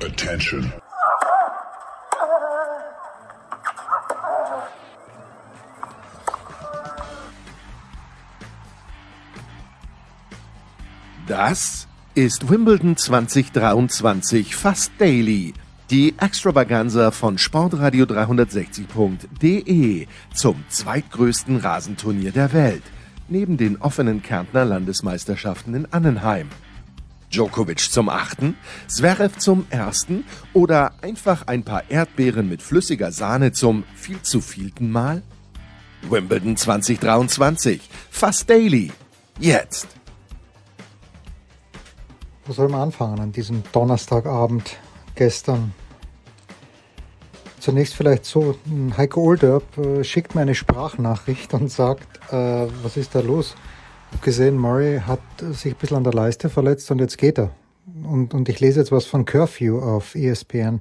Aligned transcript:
Attention. 0.00 0.72
Das 11.26 11.88
ist 12.14 12.48
Wimbledon 12.48 12.96
2023 12.96 14.54
fast 14.54 14.92
daily. 14.98 15.52
Die 15.90 16.14
Extravaganza 16.18 17.10
von 17.10 17.36
Sportradio 17.36 18.04
360.de 18.04 20.06
zum 20.32 20.64
zweitgrößten 20.68 21.56
Rasenturnier 21.56 22.30
der 22.30 22.52
Welt, 22.52 22.84
neben 23.28 23.56
den 23.56 23.78
offenen 23.78 24.22
Kärntner 24.22 24.64
Landesmeisterschaften 24.64 25.74
in 25.74 25.92
Annenheim. 25.92 26.48
Djokovic 27.30 27.80
zum 27.92 28.08
achten, 28.08 28.56
Zverev 28.86 29.38
zum 29.38 29.66
ersten 29.70 30.24
oder 30.54 30.92
einfach 31.02 31.46
ein 31.46 31.62
paar 31.62 31.90
Erdbeeren 31.90 32.48
mit 32.48 32.62
flüssiger 32.62 33.12
Sahne 33.12 33.52
zum 33.52 33.84
viel 33.94 34.22
zu 34.22 34.40
vielten 34.40 34.90
Mal? 34.90 35.22
Wimbledon 36.02 36.56
2023, 36.56 37.80
fast 38.10 38.48
daily. 38.48 38.92
Jetzt. 39.38 39.88
Wo 42.46 42.52
soll 42.52 42.68
man 42.68 42.80
anfangen 42.80 43.20
an 43.20 43.32
diesem 43.32 43.62
Donnerstagabend 43.72 44.76
gestern? 45.14 45.74
Zunächst 47.60 47.94
vielleicht 47.94 48.24
so, 48.24 48.56
Heiko 48.96 49.20
Olderb 49.20 49.76
äh, 49.76 50.04
schickt 50.04 50.34
mir 50.34 50.42
eine 50.42 50.54
Sprachnachricht 50.54 51.52
und 51.54 51.70
sagt, 51.70 52.32
äh, 52.32 52.68
was 52.82 52.96
ist 52.96 53.14
da 53.14 53.20
los? 53.20 53.54
Habe 54.10 54.24
gesehen, 54.24 54.56
Murray 54.56 55.00
hat 55.00 55.20
sich 55.52 55.72
ein 55.72 55.78
bisschen 55.78 55.98
an 55.98 56.04
der 56.04 56.12
Leiste 56.12 56.48
verletzt 56.48 56.90
und 56.90 57.00
jetzt 57.00 57.18
geht 57.18 57.38
er. 57.38 57.50
Und, 58.04 58.34
und 58.34 58.48
ich 58.48 58.60
lese 58.60 58.80
jetzt 58.80 58.92
was 58.92 59.06
von 59.06 59.24
Curfew 59.24 59.78
auf 59.78 60.14
ESPN. 60.14 60.80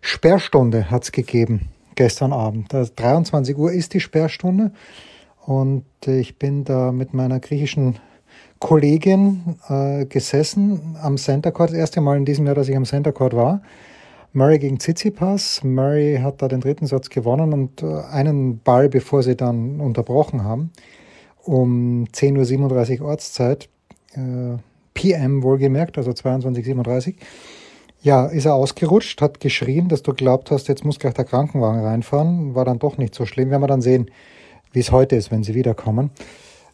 Sperrstunde 0.00 0.90
hat's 0.90 1.12
gegeben 1.12 1.68
gestern 1.94 2.32
Abend. 2.32 2.74
Also 2.74 2.92
23 2.96 3.56
Uhr 3.56 3.72
ist 3.72 3.94
die 3.94 4.00
Sperrstunde 4.00 4.72
und 5.46 5.84
ich 6.06 6.38
bin 6.38 6.64
da 6.64 6.92
mit 6.92 7.14
meiner 7.14 7.40
griechischen 7.40 7.98
Kollegin 8.58 9.56
äh, 9.68 10.06
gesessen 10.06 10.96
am 11.00 11.16
Center 11.16 11.52
Court. 11.52 11.70
Das 11.70 11.78
erste 11.78 12.00
Mal 12.00 12.16
in 12.16 12.24
diesem 12.24 12.46
Jahr, 12.46 12.54
dass 12.54 12.68
ich 12.68 12.76
am 12.76 12.84
Center 12.84 13.12
Court 13.12 13.34
war. 13.34 13.62
Murray 14.32 14.58
gegen 14.58 14.78
Tsitsipas. 14.78 15.62
Murray 15.62 16.18
hat 16.22 16.42
da 16.42 16.48
den 16.48 16.60
dritten 16.60 16.86
Satz 16.86 17.08
gewonnen 17.08 17.52
und 17.52 17.82
äh, 17.82 18.00
einen 18.10 18.58
Ball, 18.58 18.88
bevor 18.88 19.22
sie 19.22 19.36
dann 19.36 19.80
unterbrochen 19.80 20.44
haben, 20.44 20.72
um 21.44 22.06
10.37 22.12 23.00
Uhr 23.00 23.08
Ortszeit, 23.08 23.68
äh, 24.14 24.58
PM 24.94 25.42
wohlgemerkt, 25.42 25.98
also 25.98 26.10
22.37 26.10 27.14
ja, 28.04 28.26
ist 28.26 28.44
er 28.44 28.54
ausgerutscht, 28.54 29.22
hat 29.22 29.40
geschrien, 29.40 29.88
dass 29.88 30.02
du 30.02 30.12
glaubt 30.12 30.50
hast, 30.50 30.68
jetzt 30.68 30.84
muss 30.84 30.98
gleich 30.98 31.14
der 31.14 31.24
Krankenwagen 31.24 31.82
reinfahren. 31.82 32.54
War 32.54 32.66
dann 32.66 32.78
doch 32.78 32.98
nicht 32.98 33.14
so 33.14 33.24
schlimm. 33.24 33.50
Werden 33.50 33.62
wir 33.62 33.66
dann 33.66 33.80
sehen, 33.80 34.10
wie 34.72 34.80
es 34.80 34.92
heute 34.92 35.16
ist, 35.16 35.30
wenn 35.30 35.42
sie 35.42 35.54
wiederkommen. 35.54 36.10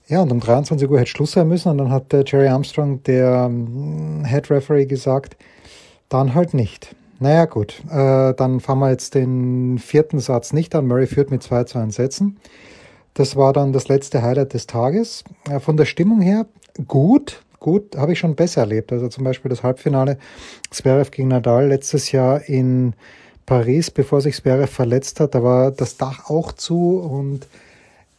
Ja, 0.08 0.22
und 0.22 0.32
um 0.32 0.40
23 0.40 0.90
Uhr 0.90 0.98
hätte 0.98 1.08
Schluss 1.08 1.32
sein 1.32 1.46
müssen 1.46 1.68
und 1.68 1.78
dann 1.78 1.92
hat 1.92 2.10
der 2.10 2.24
Jerry 2.27 2.48
Armstrong, 2.48 3.05
der 3.05 3.46
ähm, 3.48 4.24
Head 4.27 4.50
Referee, 4.50 4.86
gesagt, 4.86 5.36
dann 6.08 6.34
halt 6.34 6.52
nicht. 6.52 6.96
Naja, 7.20 7.44
gut, 7.44 7.80
äh, 7.88 8.34
dann 8.34 8.58
fahren 8.58 8.80
wir 8.80 8.90
jetzt 8.90 9.14
den 9.14 9.78
vierten 9.78 10.18
Satz 10.18 10.52
nicht 10.52 10.74
an. 10.74 10.88
Murray 10.88 11.06
führt 11.06 11.30
mit 11.30 11.44
2 11.44 11.62
zu 11.64 11.78
1 11.78 11.94
Sätzen. 11.94 12.38
Das 13.14 13.36
war 13.36 13.53
dann 13.53 13.72
das 13.72 13.89
letzte 13.89 14.22
Highlight 14.22 14.55
des 14.55 14.66
Tages. 14.66 15.25
Äh, 15.48 15.61
von 15.61 15.77
der 15.77 15.84
Stimmung 15.84 16.20
her 16.20 16.47
gut, 16.86 17.42
gut, 17.58 17.97
habe 17.97 18.12
ich 18.12 18.19
schon 18.19 18.34
besser 18.34 18.62
erlebt. 18.62 18.92
Also 18.92 19.08
zum 19.08 19.25
Beispiel 19.25 19.48
das 19.48 19.62
Halbfinale 19.62 20.19
Zverev 20.70 21.11
gegen 21.11 21.28
Nadal 21.28 21.69
letztes 21.69 22.12
Jahr 22.12 22.48
in 22.48 22.94
Paris, 23.47 23.91
bevor 23.91 24.20
sich 24.20 24.36
Zverev 24.36 24.70
verletzt 24.72 25.19
hat, 25.20 25.34
da 25.34 25.42
war 25.42 25.72
das 25.72 25.97
Dach 25.97 26.30
auch 26.30 26.52
zu 26.52 26.98
und 26.98 27.48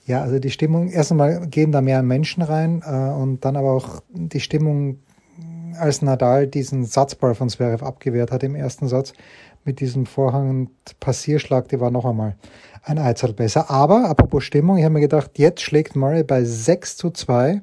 ja, 0.06 0.22
also 0.22 0.39
die 0.39 0.50
Stimmung, 0.50 0.89
erst 0.89 1.11
einmal 1.11 1.48
gehen 1.48 1.71
da 1.71 1.80
mehr 1.80 2.04
Menschen 2.04 2.44
rein 2.44 2.83
äh, 2.86 2.92
und 2.92 3.45
dann 3.45 3.55
aber 3.55 3.71
auch 3.71 4.02
die 4.10 4.42
Stimmung, 4.42 4.99
als 5.80 6.02
Nadal 6.02 6.48
diesen 6.48 6.83
Satzball 6.83 7.33
von 7.33 7.49
Zverev 7.49 7.83
abgewehrt 7.83 8.32
hat 8.32 8.44
im 8.44 8.55
ersten 8.55 8.89
Satz 8.89 9.14
mit 9.66 9.80
diesem 9.80 10.05
Vorhang 10.05 10.49
und 10.49 10.99
Passierschlag, 10.99 11.67
die 11.70 11.80
war 11.80 11.92
noch 11.92 12.05
einmal 12.05 12.36
ein 12.83 12.98
Eizel 12.98 13.33
besser. 13.33 13.70
Aber 13.70 14.10
apropos 14.10 14.44
Stimmung, 14.44 14.77
ich 14.77 14.83
habe 14.83 14.94
mir 14.94 15.02
gedacht, 15.02 15.32
jetzt 15.38 15.61
schlägt 15.61 15.95
Murray 15.95 16.23
bei 16.23 16.44
6 16.44 16.98
zu 16.98 17.11
2 17.11 17.61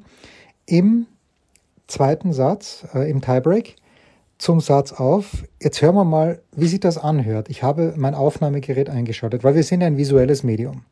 im 0.66 1.06
zweiten 1.86 2.32
Satz, 2.32 2.86
äh, 2.94 3.10
im 3.10 3.20
Tiebreak 3.20 3.76
zum 4.38 4.60
Satz 4.60 4.92
auf. 4.92 5.44
Jetzt 5.60 5.82
hören 5.82 5.96
wir 5.96 6.04
mal, 6.04 6.40
wie 6.54 6.68
sich 6.68 6.80
das 6.80 6.98
anhört. 6.98 7.48
Ich 7.48 7.62
habe 7.62 7.94
mein 7.96 8.14
Aufnahmegerät 8.14 8.88
eingeschaltet, 8.88 9.42
weil 9.42 9.54
wir 9.54 9.64
sind 9.64 9.82
ein 9.82 9.96
visuelles 9.96 10.44
Medium. 10.44 10.84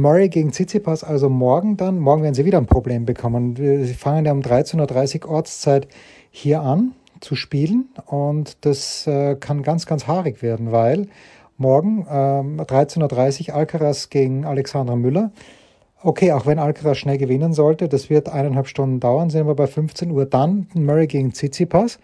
Murray 0.00 0.28
gegen 0.28 0.52
Tsitsipas 0.52 1.02
also 1.02 1.28
morgen 1.28 1.76
dann. 1.76 1.98
Morgen 1.98 2.22
werden 2.22 2.34
sie 2.34 2.44
wieder 2.44 2.58
ein 2.58 2.66
Problem 2.66 3.04
bekommen. 3.04 3.56
Sie 3.56 3.94
fangen 3.94 4.24
ja 4.24 4.32
um 4.32 4.40
13.30 4.40 5.24
Uhr 5.24 5.32
Ortszeit 5.32 5.88
hier 6.30 6.60
an 6.60 6.92
zu 7.20 7.34
spielen 7.34 7.88
und 8.06 8.64
das 8.64 9.06
äh, 9.08 9.34
kann 9.34 9.62
ganz, 9.62 9.86
ganz 9.86 10.06
haarig 10.06 10.40
werden, 10.40 10.70
weil 10.70 11.08
morgen 11.56 12.06
ähm, 12.08 12.60
13.30 12.60 13.48
Uhr 13.48 13.56
Alcaraz 13.56 14.08
gegen 14.08 14.44
Alexandra 14.44 14.94
Müller. 14.94 15.32
Okay, 16.00 16.30
auch 16.30 16.46
wenn 16.46 16.60
Alcaraz 16.60 16.98
schnell 16.98 17.18
gewinnen 17.18 17.52
sollte, 17.52 17.88
das 17.88 18.08
wird 18.08 18.28
eineinhalb 18.28 18.68
Stunden 18.68 19.00
dauern, 19.00 19.30
sind 19.30 19.48
wir 19.48 19.56
bei 19.56 19.66
15 19.66 20.12
Uhr. 20.12 20.26
Dann 20.26 20.68
Murray 20.74 21.08
gegen 21.08 21.32
Tsitsipas. 21.32 21.98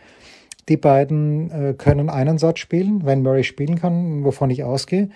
Die 0.68 0.76
beiden 0.76 1.50
äh, 1.50 1.74
können 1.74 2.10
einen 2.10 2.38
Satz 2.38 2.58
spielen, 2.58 3.02
wenn 3.04 3.22
Murray 3.22 3.44
spielen 3.44 3.78
kann, 3.78 4.24
wovon 4.24 4.50
ich 4.50 4.64
ausgehe. 4.64 5.10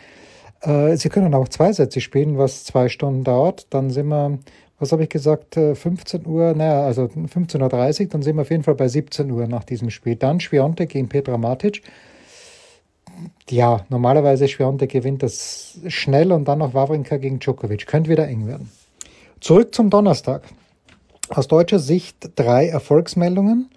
Äh, 0.60 0.96
Sie 0.96 1.08
können 1.08 1.34
auch 1.34 1.48
zwei 1.48 1.72
Sätze 1.72 2.00
spielen, 2.00 2.38
was 2.38 2.64
zwei 2.64 2.88
Stunden 2.88 3.24
dauert. 3.24 3.66
Dann 3.70 3.90
sind 3.90 4.08
wir, 4.08 4.38
was 4.78 4.92
habe 4.92 5.04
ich 5.04 5.08
gesagt, 5.08 5.54
15 5.54 6.22
äh, 6.24 6.26
Uhr, 6.26 6.54
naja, 6.54 6.82
also 6.82 7.04
15.30 7.04 8.02
Uhr, 8.02 8.08
dann 8.08 8.22
sind 8.22 8.36
wir 8.36 8.42
auf 8.42 8.50
jeden 8.50 8.62
Fall 8.62 8.74
bei 8.74 8.88
17 8.88 9.30
Uhr 9.30 9.46
nach 9.46 9.64
diesem 9.64 9.90
Spiel. 9.90 10.16
Dann 10.16 10.40
Schwionte 10.40 10.86
gegen 10.86 11.08
Petra 11.08 11.36
Matic. 11.36 11.82
Ja, 13.50 13.84
normalerweise 13.88 14.46
Schwionte 14.46 14.86
gewinnt 14.86 15.22
das 15.22 15.78
schnell 15.88 16.32
und 16.32 16.46
dann 16.46 16.58
noch 16.58 16.74
Wawrinka 16.74 17.16
gegen 17.16 17.40
Djokovic. 17.40 17.86
Könnte 17.86 18.10
wieder 18.10 18.28
eng 18.28 18.46
werden. 18.46 18.70
Zurück 19.40 19.74
zum 19.74 19.90
Donnerstag. 19.90 20.42
Aus 21.28 21.48
deutscher 21.48 21.78
Sicht 21.78 22.30
drei 22.36 22.68
Erfolgsmeldungen. 22.68 23.70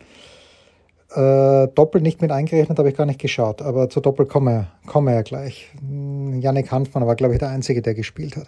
Äh, 1.14 1.68
Doppel 1.76 2.02
nicht 2.02 2.22
mit 2.22 2.32
eingerechnet, 2.32 2.78
habe 2.78 2.90
ich 2.90 2.96
gar 2.96 3.06
nicht 3.06 3.20
geschaut, 3.20 3.62
aber 3.62 3.90
zu 3.90 4.00
Doppel 4.00 4.26
kommen 4.26 4.68
wir 4.86 5.14
ja 5.14 5.22
gleich. 5.24 5.70
Hm, 5.80 6.40
Yannick 6.40 6.72
Hanfmann 6.72 7.06
war, 7.06 7.16
glaube 7.16 7.34
ich, 7.34 7.40
der 7.40 7.50
Einzige, 7.50 7.82
der 7.82 7.94
gespielt 7.94 8.38
hat. 8.38 8.48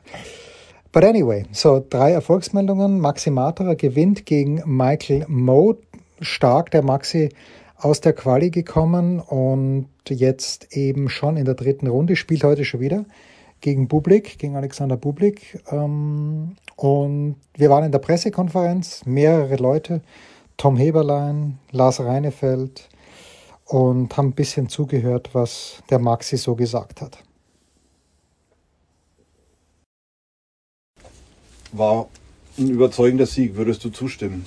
But 0.94 1.04
anyway, 1.04 1.46
so 1.52 1.84
drei 1.88 2.12
Erfolgsmeldungen. 2.12 3.00
Maxi 3.00 3.32
Matera 3.32 3.74
gewinnt 3.74 4.26
gegen 4.26 4.62
Michael 4.66 5.26
Moe. 5.28 5.78
Stark 6.22 6.72
der 6.72 6.84
Maxi 6.84 7.30
aus 7.76 8.00
der 8.00 8.14
Quali 8.14 8.50
gekommen 8.50 9.20
und 9.20 9.90
jetzt 10.08 10.78
eben 10.78 11.10
schon 11.10 11.36
in 11.36 11.46
der 11.46 11.56
dritten 11.56 11.88
Runde, 11.88 12.16
spielt 12.16 12.44
heute 12.44 12.64
schon 12.64 12.80
wieder 12.80 13.06
gegen 13.60 13.88
Bublik, 13.88 14.38
gegen 14.38 14.56
Alexander 14.56 14.96
Bublik. 14.96 15.62
Ähm, 15.72 16.56
und 16.76 17.36
wir 17.56 17.70
waren 17.70 17.84
in 17.84 17.92
der 17.92 18.00
Pressekonferenz, 18.00 19.06
mehrere 19.06 19.56
Leute 19.56 20.02
Tom 20.58 20.78
Heberlein, 20.78 21.60
Lars 21.72 22.00
Reinefeld 22.00 22.90
und 23.66 24.16
haben 24.16 24.30
ein 24.30 24.34
bisschen 24.34 24.70
zugehört, 24.70 25.30
was 25.34 25.84
der 25.90 26.00
Maxi 26.00 26.38
so 26.38 26.56
gesagt 26.56 27.02
hat. 27.02 27.18
War 31.72 32.08
ein 32.58 32.70
überzeugender 32.70 33.26
Sieg, 33.26 33.56
würdest 33.56 33.84
du 33.84 33.90
zustimmen? 33.90 34.46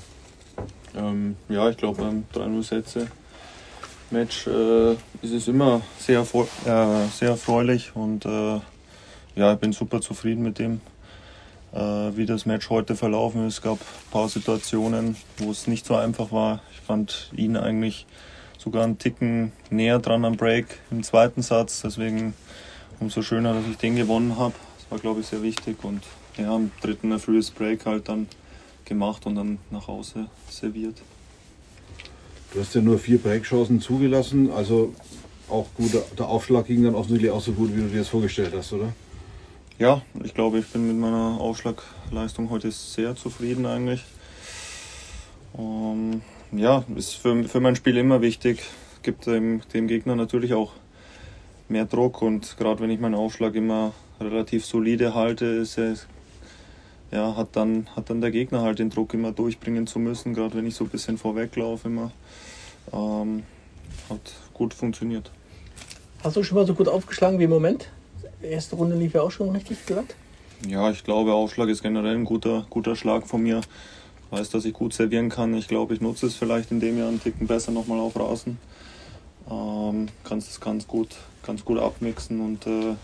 Ähm, 0.95 1.37
ja, 1.49 1.69
ich 1.69 1.77
glaube 1.77 2.03
beim 2.03 2.25
3-0-Sätze 2.33 3.09
Match 4.11 4.47
äh, 4.47 4.93
ist 4.93 5.33
es 5.33 5.49
immer 5.49 5.83
sehr, 5.99 6.21
äh, 6.21 7.09
sehr 7.13 7.31
erfreulich 7.31 7.95
und 7.95 8.25
äh, 8.25 8.61
ja, 9.35 9.53
ich 9.53 9.59
bin 9.59 9.73
super 9.73 10.01
zufrieden 10.01 10.43
mit 10.43 10.59
dem, 10.59 10.81
wie 11.73 12.27
das 12.27 12.47
Match 12.47 12.71
heute 12.71 12.97
verlaufen 12.97 13.47
ist. 13.47 13.55
Es 13.55 13.63
gab 13.63 13.79
ein 13.79 14.11
paar 14.11 14.29
Situationen, 14.29 15.17
wo 15.39 15.51
es 15.51 15.67
nicht 15.67 15.85
so 15.85 15.95
einfach 15.95 16.33
war. 16.33 16.63
Ich 16.73 16.81
fand 16.81 17.31
ihn 17.37 17.57
eigentlich 17.57 18.07
sogar 18.59 18.85
einen 18.85 18.99
Ticken 18.99 19.53
näher 19.71 19.99
dran 19.99 20.25
am 20.25 20.37
Break 20.37 20.67
im 20.91 21.03
zweiten 21.03 21.43
Satz. 21.43 21.83
Deswegen 21.83 22.35
umso 23.01 23.23
schöner, 23.23 23.53
dass 23.53 23.67
ich 23.71 23.77
den 23.77 23.97
gewonnen 23.97 24.39
habe. 24.39 24.55
Das 24.79 24.91
war, 24.91 24.99
glaube 24.99 25.21
ich, 25.21 25.27
sehr 25.27 25.43
wichtig. 25.43 25.85
Und 25.85 26.03
ja, 26.39 26.55
am 26.55 26.71
dritten 26.81 27.13
ein 27.13 27.19
frühes 27.19 27.51
Break 27.51 27.85
halt 27.87 28.09
dann 28.09 28.29
gemacht 28.85 29.27
und 29.27 29.35
dann 29.35 29.59
nach 29.71 29.87
Hause 29.89 30.27
serviert. 30.49 31.03
Du 32.53 32.61
hast 32.61 32.75
ja 32.75 32.81
nur 32.81 32.99
vier 32.99 33.19
Breakchancen 33.19 33.81
zugelassen, 33.81 34.51
also 34.51 34.95
auch 35.49 35.67
gut, 35.75 35.91
der 36.19 36.27
Aufschlag 36.27 36.67
ging 36.67 36.85
dann 36.85 36.95
offensichtlich 36.95 37.31
auch 37.31 37.41
so 37.41 37.53
gut, 37.53 37.77
wie 37.77 37.83
du 37.83 37.89
dir 37.89 37.99
das 37.99 38.09
vorgestellt 38.09 38.55
hast, 38.57 38.73
oder? 38.73 38.93
Ja, 39.79 40.01
ich 40.25 40.33
glaube, 40.33 40.59
ich 40.59 40.67
bin 40.69 40.87
mit 40.87 40.97
meiner 40.97 41.39
Aufschlagleistung 41.39 42.49
heute 42.49 42.71
sehr 42.71 43.15
zufrieden 43.15 43.67
eigentlich. 43.67 44.03
Ähm, 45.59 46.23
ja, 46.53 46.83
ist 46.97 47.13
für, 47.17 47.45
für 47.45 47.61
mein 47.61 47.77
Spiel 47.77 47.99
immer 47.99 48.23
wichtig. 48.23 48.63
Gibt 49.03 49.27
dem, 49.27 49.61
dem 49.75 49.87
Gegner 49.87 50.17
natürlich 50.17 50.55
auch 50.55 50.73
mehr 51.69 51.85
Druck 51.85 52.23
und 52.23 52.57
gerade 52.57 52.81
wenn 52.81 52.89
ich 52.89 53.01
meinen 53.01 53.17
Aufschlag 53.17 53.55
immer 53.55 53.93
relativ 54.19 54.65
solide 54.65 55.15
halte, 55.15 55.45
ist 55.45 55.77
es, 55.77 56.07
ja, 57.11 57.37
hat, 57.37 57.49
dann, 57.53 57.87
hat 57.95 58.09
dann 58.09 58.23
der 58.23 58.31
Gegner 58.31 58.63
halt 58.63 58.79
den 58.79 58.89
Druck 58.89 59.13
immer 59.13 59.33
durchbringen 59.33 59.87
zu 59.87 59.99
müssen, 59.99 60.33
gerade 60.33 60.55
wenn 60.55 60.67
ich 60.67 60.75
so 60.75 60.85
ein 60.85 60.91
bisschen 60.91 61.19
vorweglaufe 61.19 61.89
immer. 61.89 62.13
Ähm, 62.95 63.43
hat 64.09 64.33
gut 64.55 64.73
funktioniert. 64.73 65.31
Hast 66.25 66.37
du 66.37 66.43
schon 66.43 66.57
mal 66.57 66.67
so 66.67 66.73
gut 66.73 66.89
aufgeschlagen 66.89 67.39
wie 67.39 67.45
im 67.45 67.51
Moment? 67.51 67.91
Erste 68.43 68.77
Runde 68.77 68.97
lief 68.97 69.15
ja 69.15 69.23
auch 69.23 69.31
schon 69.31 69.51
richtig 69.51 69.85
glatt. 69.87 70.15
Ja, 70.67 70.91
ich 70.91 71.05
glaube, 71.05 71.35
Aufschlag 71.35 71.69
ist 71.69 71.83
generell 71.83 72.15
ein 72.15 72.25
guter, 72.25 72.67
guter 72.71 72.97
Schlag 72.97 73.27
von 73.27 73.43
mir. 73.43 73.61
Ich 73.61 74.39
weiß, 74.39 74.51
dass 74.51 74.65
ich 74.65 74.73
gut 74.73 74.93
servieren 74.93 75.29
kann. 75.29 75.55
Ich 75.55 75.69
glaube, 75.69 75.95
ich 75.95 76.01
nutze 76.01 76.27
es 76.27 76.35
vielleicht 76.35 76.71
in 76.71 76.81
dem 76.81 76.99
Jahr 76.99 77.09
einen 77.09 77.23
Ticken 77.23 77.47
besser 77.47 77.73
nochmal 77.73 78.01
auf 78.01 78.17
Rasen. 78.17 78.59
Ähm, 79.51 80.09
kannst 80.25 80.51
es 80.51 80.61
ganz 80.61 80.87
gut, 80.87 81.17
ganz 81.45 81.65
gut 81.65 81.79
abmixen 81.79 82.41
und 82.41 82.67
äh, 82.67 82.97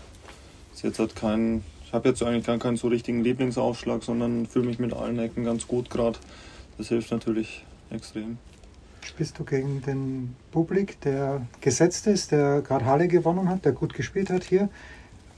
jetzt 0.83 0.99
halt 0.99 1.15
kein, 1.15 1.63
ich 1.85 1.93
habe 1.93 2.09
jetzt 2.09 2.21
eigentlich 2.21 2.45
gar 2.45 2.59
keinen 2.59 2.77
so 2.77 2.89
richtigen 2.89 3.23
Lieblingsaufschlag, 3.23 4.03
sondern 4.03 4.45
fühle 4.45 4.67
mich 4.67 4.79
mit 4.79 4.93
allen 4.93 5.17
Ecken 5.17 5.43
ganz 5.43 5.67
gut 5.67 5.89
gerade. 5.89 6.19
Das 6.77 6.89
hilft 6.89 7.11
natürlich 7.11 7.65
extrem. 7.89 8.37
Spielst 9.01 9.37
du 9.39 9.43
gegen 9.43 9.81
den 9.81 10.35
Publik, 10.51 10.99
der 11.01 11.45
gesetzt 11.61 12.07
ist, 12.07 12.31
der 12.31 12.61
gerade 12.61 12.85
Halle 12.85 13.07
gewonnen 13.07 13.49
hat, 13.49 13.65
der 13.65 13.71
gut 13.73 13.93
gespielt 13.93 14.29
hat 14.29 14.43
hier? 14.43 14.69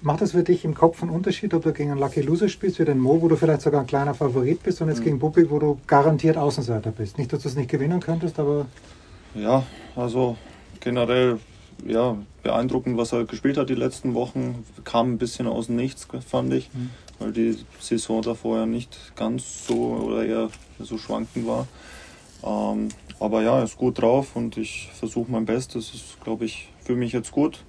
Macht 0.05 0.21
das 0.21 0.33
für 0.33 0.43
dich 0.43 0.63
im 0.63 0.75
Kopf 0.75 1.01
einen 1.01 1.09
Unterschied, 1.09 1.55
ob 1.55 1.63
du 1.63 1.73
gegen 1.73 1.89
einen 1.89 1.99
Lucky 1.99 2.21
Loser 2.21 2.47
spielst, 2.47 2.77
wie 2.77 2.85
den 2.85 2.99
Mo, 2.99 3.23
wo 3.23 3.27
du 3.27 3.35
vielleicht 3.35 3.61
sogar 3.61 3.81
ein 3.81 3.87
kleiner 3.87 4.13
Favorit 4.13 4.61
bist, 4.61 4.79
und 4.79 4.89
jetzt 4.89 4.99
mhm. 4.99 5.05
gegen 5.05 5.19
Publik, 5.19 5.49
wo 5.49 5.57
du 5.57 5.79
garantiert 5.87 6.37
Außenseiter 6.37 6.91
bist? 6.91 7.17
Nicht, 7.17 7.33
dass 7.33 7.41
du 7.41 7.49
es 7.49 7.55
nicht 7.55 7.71
gewinnen 7.71 7.99
könntest, 8.01 8.37
aber. 8.37 8.67
Ja, 9.33 9.63
also 9.95 10.37
generell 10.79 11.39
ja, 11.87 12.15
beeindruckend, 12.43 12.97
was 12.97 13.13
er 13.13 13.25
gespielt 13.25 13.57
hat 13.57 13.67
die 13.71 13.73
letzten 13.73 14.13
Wochen. 14.13 14.63
Kam 14.83 15.13
ein 15.13 15.17
bisschen 15.17 15.47
aus 15.47 15.65
dem 15.65 15.75
Nichts, 15.75 16.07
fand 16.27 16.53
ich, 16.53 16.69
mhm. 16.71 16.91
weil 17.17 17.31
die 17.31 17.57
Saison 17.79 18.21
davor 18.21 18.59
ja 18.59 18.65
nicht 18.67 19.13
ganz 19.15 19.65
so 19.65 19.95
oder 20.05 20.23
eher 20.23 20.49
so 20.77 20.99
schwankend 20.99 21.47
war. 21.47 21.67
Ähm, 22.43 22.89
aber 23.19 23.41
ja, 23.41 23.57
er 23.57 23.63
ist 23.63 23.77
gut 23.77 23.99
drauf 23.99 24.35
und 24.35 24.55
ich 24.55 24.91
versuche 24.93 25.31
mein 25.31 25.45
Bestes. 25.45 25.87
Das 25.87 25.95
ist, 25.95 26.23
glaube 26.23 26.45
ich, 26.45 26.69
für 26.83 26.95
mich 26.95 27.11
jetzt 27.11 27.31
gut. 27.31 27.63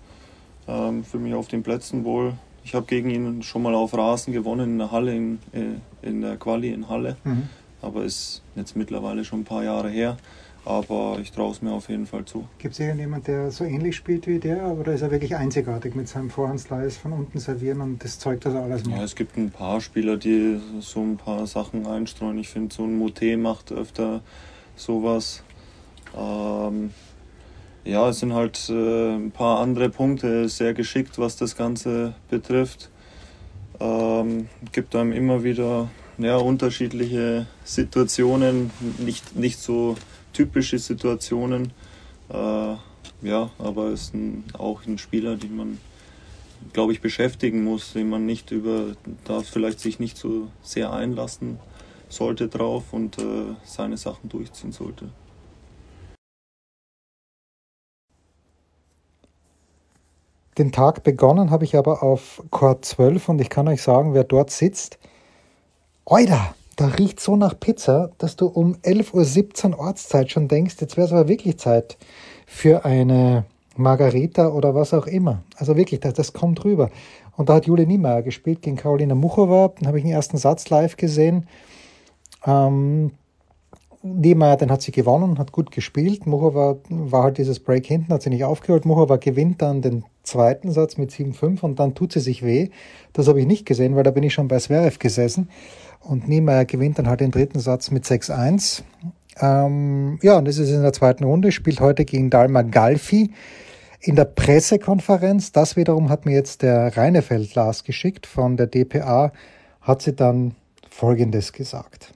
Ähm, 0.69 1.05
für 1.05 1.19
mich 1.19 1.35
auf 1.35 1.49
den 1.49 1.63
Plätzen 1.63 2.05
wohl. 2.05 2.35
Ich 2.65 2.75
habe 2.75 2.87
gegen 2.87 3.11
ihn 3.11 3.43
schon 3.43 3.63
mal 3.63 3.75
auf 3.75 3.97
Rasen 3.97 4.33
gewonnen 4.33 4.73
in 4.73 4.79
der 4.79 4.91
Halle, 4.91 5.15
in, 5.15 5.39
äh, 5.53 6.07
in 6.07 6.21
der 6.23 6.37
Quali 6.37 6.71
in 6.71 6.89
Halle. 6.89 7.17
Mhm. 7.25 7.49
Aber 7.81 8.05
ist 8.05 8.43
jetzt 8.57 8.77
mittlerweile 8.77 9.25
schon 9.25 9.41
ein 9.41 9.45
paar 9.45 9.63
Jahre 9.63 9.89
her. 9.89 10.17
Aber 10.65 11.19
ich 11.23 11.31
traue 11.31 11.53
es 11.53 11.63
mir 11.63 11.71
auf 11.71 11.89
jeden 11.89 12.07
Fall 12.07 12.25
zu. 12.25 12.49
Gibt 12.59 12.75
es 12.75 12.81
irgendjemand, 12.81 13.29
der 13.29 13.53
so 13.53 13.63
ähnlich 13.63 13.95
spielt 13.95 14.27
wie 14.27 14.41
der? 14.41 14.67
Oder 14.67 14.95
ist 14.95 15.03
er 15.03 15.13
wirklich 15.13 15.37
einzigartig 15.37 15.95
mit 15.95 16.09
seinem 16.09 16.29
Vorhandslice 16.29 16.97
von 16.97 17.13
unten 17.13 17.39
servieren 17.39 17.81
und 17.81 18.03
das 18.03 18.19
Zeug, 18.19 18.41
das 18.41 18.53
er 18.55 18.65
alles 18.65 18.85
macht? 18.85 18.99
Ja, 18.99 19.05
es 19.05 19.15
gibt 19.15 19.37
ein 19.37 19.53
paar 19.53 19.81
Spieler, 19.81 20.17
die 20.17 20.61
so 20.81 21.01
ein 21.03 21.19
paar 21.19 21.47
Sachen 21.47 21.87
einstreuen. 21.87 22.37
Ich 22.39 22.49
finde, 22.49 22.75
so 22.75 22.83
ein 22.83 23.01
Moté 23.01 23.37
macht 23.37 23.71
öfter 23.71 24.23
sowas. 24.75 25.45
Ähm, 26.17 26.91
ja, 27.87 28.09
es 28.09 28.19
sind 28.19 28.35
halt 28.35 28.69
äh, 28.69 29.15
ein 29.15 29.31
paar 29.31 29.61
andere 29.61 29.89
Punkte 29.89 30.49
sehr 30.49 30.75
geschickt, 30.75 31.19
was 31.19 31.37
das 31.37 31.57
Ganze 31.57 32.15
betrifft. 32.29 32.91
Ähm, 33.79 34.49
gibt 34.73 34.97
einem 34.97 35.13
immer 35.13 35.45
wieder 35.45 35.89
ja, 36.19 36.37
unterschiedliche 36.37 37.47
Situationen, 37.65 38.73
nicht, 38.99 39.37
nicht 39.37 39.61
so 39.61 39.97
typische 40.33 40.81
Situationen. 40.81 41.73
Äh, 42.29 42.75
ja, 43.23 43.51
aber 43.59 43.87
es 43.89 44.03
ist 44.03 44.15
ein, 44.15 44.45
auch 44.59 44.85
ein 44.85 44.99
Spieler, 44.99 45.37
den 45.37 45.57
man, 45.57 45.79
glaube 46.73 46.93
ich, 46.93 47.01
beschäftigen 47.01 47.63
muss, 47.63 47.93
den 47.93 48.09
man 48.09 48.27
nicht 48.27 48.51
über, 48.51 48.97
da 49.25 49.41
vielleicht 49.41 49.79
sich 49.79 50.01
nicht 50.01 50.17
so 50.17 50.49
sehr 50.61 50.93
einlassen 50.93 51.61
sollte 52.09 52.49
drauf 52.49 52.93
und 52.93 53.19
äh, 53.19 53.55
seine 53.65 53.97
Sachen 53.97 54.29
durchziehen 54.29 54.73
sollte. 54.73 55.09
Den 60.59 60.73
Tag 60.73 61.03
begonnen 61.03 61.51
habe 61.51 61.65
ich 61.65 61.77
aber 61.77 62.03
auf 62.03 62.43
Chord 62.51 62.85
12 62.85 63.29
und 63.29 63.41
ich 63.41 63.51
kann 63.51 63.69
euch 63.69 63.83
sagen, 63.83 64.15
wer 64.15 64.25
dort 64.25 64.51
sitzt, 64.51 64.99
Oida, 66.07 66.55
da 66.77 66.87
riecht 66.87 67.21
so 67.21 67.37
nach 67.37 67.59
Pizza, 67.59 68.11
dass 68.19 68.37
du 68.37 68.47
um 68.47 68.75
11.17 68.77 69.73
Uhr 69.73 69.79
Ortszeit 69.81 70.31
schon 70.31 70.49
denkst, 70.49 70.77
jetzt 70.81 70.97
wäre 70.97 71.07
es 71.07 71.13
aber 71.13 71.29
wirklich 71.29 71.59
Zeit 71.59 71.99
für 72.47 72.85
eine 72.85 73.45
Margarita 73.77 74.49
oder 74.49 74.75
was 74.75 74.95
auch 74.95 75.07
immer. 75.07 75.43
Also 75.57 75.77
wirklich, 75.77 76.01
das, 76.01 76.15
das 76.15 76.33
kommt 76.33 76.65
rüber. 76.65 76.91
Und 77.37 77.49
da 77.49 77.55
hat 77.55 77.67
Julie 77.67 77.87
Niemeyer 77.87 78.23
gespielt 78.23 78.63
gegen 78.63 78.77
Carolina 78.77 79.15
Muchova. 79.15 79.73
Dann 79.77 79.89
habe 79.89 79.99
ich 79.99 80.05
den 80.05 80.13
ersten 80.13 80.39
Satz 80.39 80.71
live 80.71 80.97
gesehen. 80.97 81.47
Ähm, 82.47 83.11
Niemeyer, 84.15 84.57
dann 84.57 84.71
hat 84.71 84.83
sie 84.83 84.93
gewonnen, 84.93 85.39
hat 85.39 85.53
gut 85.53 85.71
gespielt. 85.71 86.27
Muchova 86.27 86.77
war 86.89 87.25
halt 87.25 87.39
dieses 87.39 87.61
Break 87.61 87.87
hinten, 87.87 88.13
hat 88.13 88.23
sie 88.23 88.31
nicht 88.31 88.45
aufgeholt. 88.45 88.85
Muchova 88.85 89.17
gewinnt 89.17 89.63
dann 89.63 89.83
den 89.83 90.05
zweiten 90.23 90.71
Satz 90.71 90.97
mit 90.97 91.11
7-5 91.11 91.61
und 91.63 91.79
dann 91.79 91.95
tut 91.95 92.13
sie 92.13 92.21
sich 92.21 92.45
weh. 92.45 92.71
Das 93.13 93.29
habe 93.29 93.41
ich 93.41 93.47
nicht 93.47 93.67
gesehen, 93.67 93.97
weil 93.97 94.03
da 94.03 94.11
bin 94.11 94.23
ich 94.23 94.35
schon 94.35 94.49
bei 94.49 94.59
Zverev 94.59 94.99
gesessen. 94.99 95.49
Und 96.01 96.29
Niemeyer 96.29 96.65
gewinnt 96.65 96.99
dann 96.99 97.09
halt 97.09 97.21
den 97.21 97.31
dritten 97.31 97.59
Satz 97.59 97.91
mit 97.91 98.05
6-1. 98.05 98.83
Ähm, 99.41 100.19
ja, 100.23 100.39
und 100.39 100.47
das 100.47 100.59
ist 100.59 100.71
in 100.71 100.83
der 100.83 100.93
zweiten 100.93 101.25
Runde, 101.25 101.53
spielt 101.53 101.81
heute 101.81 102.05
gegen 102.05 102.31
Dalma 102.31 102.63
Galfi. 102.63 103.33
In 104.01 104.15
der 104.15 104.25
Pressekonferenz, 104.25 105.53
das 105.53 105.77
wiederum 105.77 106.11
hat 106.11 106.27
mir 106.27 106.35
jetzt 106.35 106.63
der 106.63 106.97
Reinefeld 106.97 107.55
Lars 107.55 107.83
geschickt 107.85 108.27
von 108.27 108.57
der 108.57 108.67
DPA, 108.67 109.33
hat 109.81 110.03
sie 110.03 110.15
dann 110.15 110.55
Folgendes 110.91 111.53
gesagt. 111.53 112.13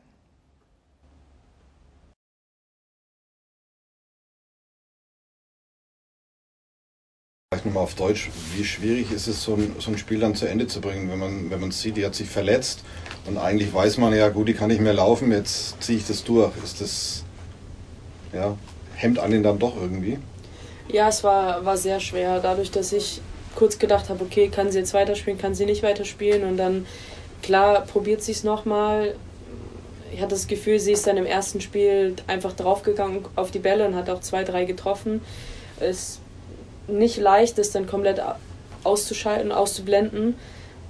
Vielleicht 7.52 7.66
nochmal 7.66 7.83
auf 7.83 7.97
Deutsch, 7.97 8.30
wie 8.54 8.64
schwierig 8.64 9.11
ist 9.11 9.26
es, 9.26 9.42
so 9.42 9.54
ein, 9.54 9.75
so 9.80 9.90
ein 9.90 9.99
Spiel 9.99 10.21
dann 10.21 10.37
zu 10.37 10.47
Ende 10.47 10.69
zu 10.69 10.80
bringen, 10.80 11.11
wenn 11.11 11.19
man, 11.19 11.50
wenn 11.50 11.59
man 11.59 11.73
sieht, 11.73 11.97
die 11.97 12.07
hat 12.07 12.14
sich 12.14 12.28
verletzt 12.28 12.85
und 13.26 13.38
eigentlich 13.38 13.75
weiß 13.75 13.99
man 13.99 14.14
ja, 14.14 14.28
gut, 14.28 14.47
die 14.47 14.54
kann 14.54 14.69
nicht 14.69 14.80
mehr 14.80 14.92
laufen, 14.92 15.33
jetzt 15.33 15.83
ziehe 15.83 15.99
ich 15.99 16.07
das 16.07 16.23
durch. 16.23 16.52
Ist 16.62 16.80
das, 16.80 17.25
ja, 18.33 18.57
hemmt 18.95 19.19
einen 19.19 19.42
dann 19.42 19.59
doch 19.59 19.75
irgendwie? 19.75 20.21
Ja, 20.92 21.09
es 21.09 21.25
war, 21.25 21.64
war 21.64 21.76
sehr 21.76 21.99
schwer, 21.99 22.38
dadurch, 22.38 22.71
dass 22.71 22.92
ich 22.92 23.21
kurz 23.57 23.80
gedacht 23.80 24.11
habe, 24.11 24.23
okay, 24.23 24.47
kann 24.47 24.71
sie 24.71 24.78
jetzt 24.78 24.95
weiterspielen, 24.95 25.37
kann 25.37 25.57
sie 25.57 25.66
nicht 25.66 25.83
weiterspielen 25.83 26.45
und 26.45 26.57
dann, 26.57 26.87
klar, 27.42 27.80
probiert 27.80 28.23
sie 28.23 28.30
es 28.30 28.45
nochmal. 28.45 29.16
Ich 30.14 30.21
hatte 30.21 30.37
das 30.37 30.47
Gefühl, 30.47 30.78
sie 30.78 30.92
ist 30.92 31.04
dann 31.04 31.16
im 31.16 31.26
ersten 31.26 31.61
Spiel 31.61 32.14
einfach 32.28 32.52
draufgegangen 32.52 33.25
auf 33.35 33.50
die 33.50 33.59
Bälle 33.59 33.88
und 33.88 33.97
hat 33.97 34.09
auch 34.09 34.21
zwei, 34.21 34.45
drei 34.45 34.66
getroffen. 34.66 35.21
Es 35.80 36.21
nicht 36.90 37.18
leicht 37.18 37.59
ist, 37.59 37.75
dann 37.75 37.87
komplett 37.87 38.20
auszuschalten, 38.85 39.52
auszublenden. 39.52 40.35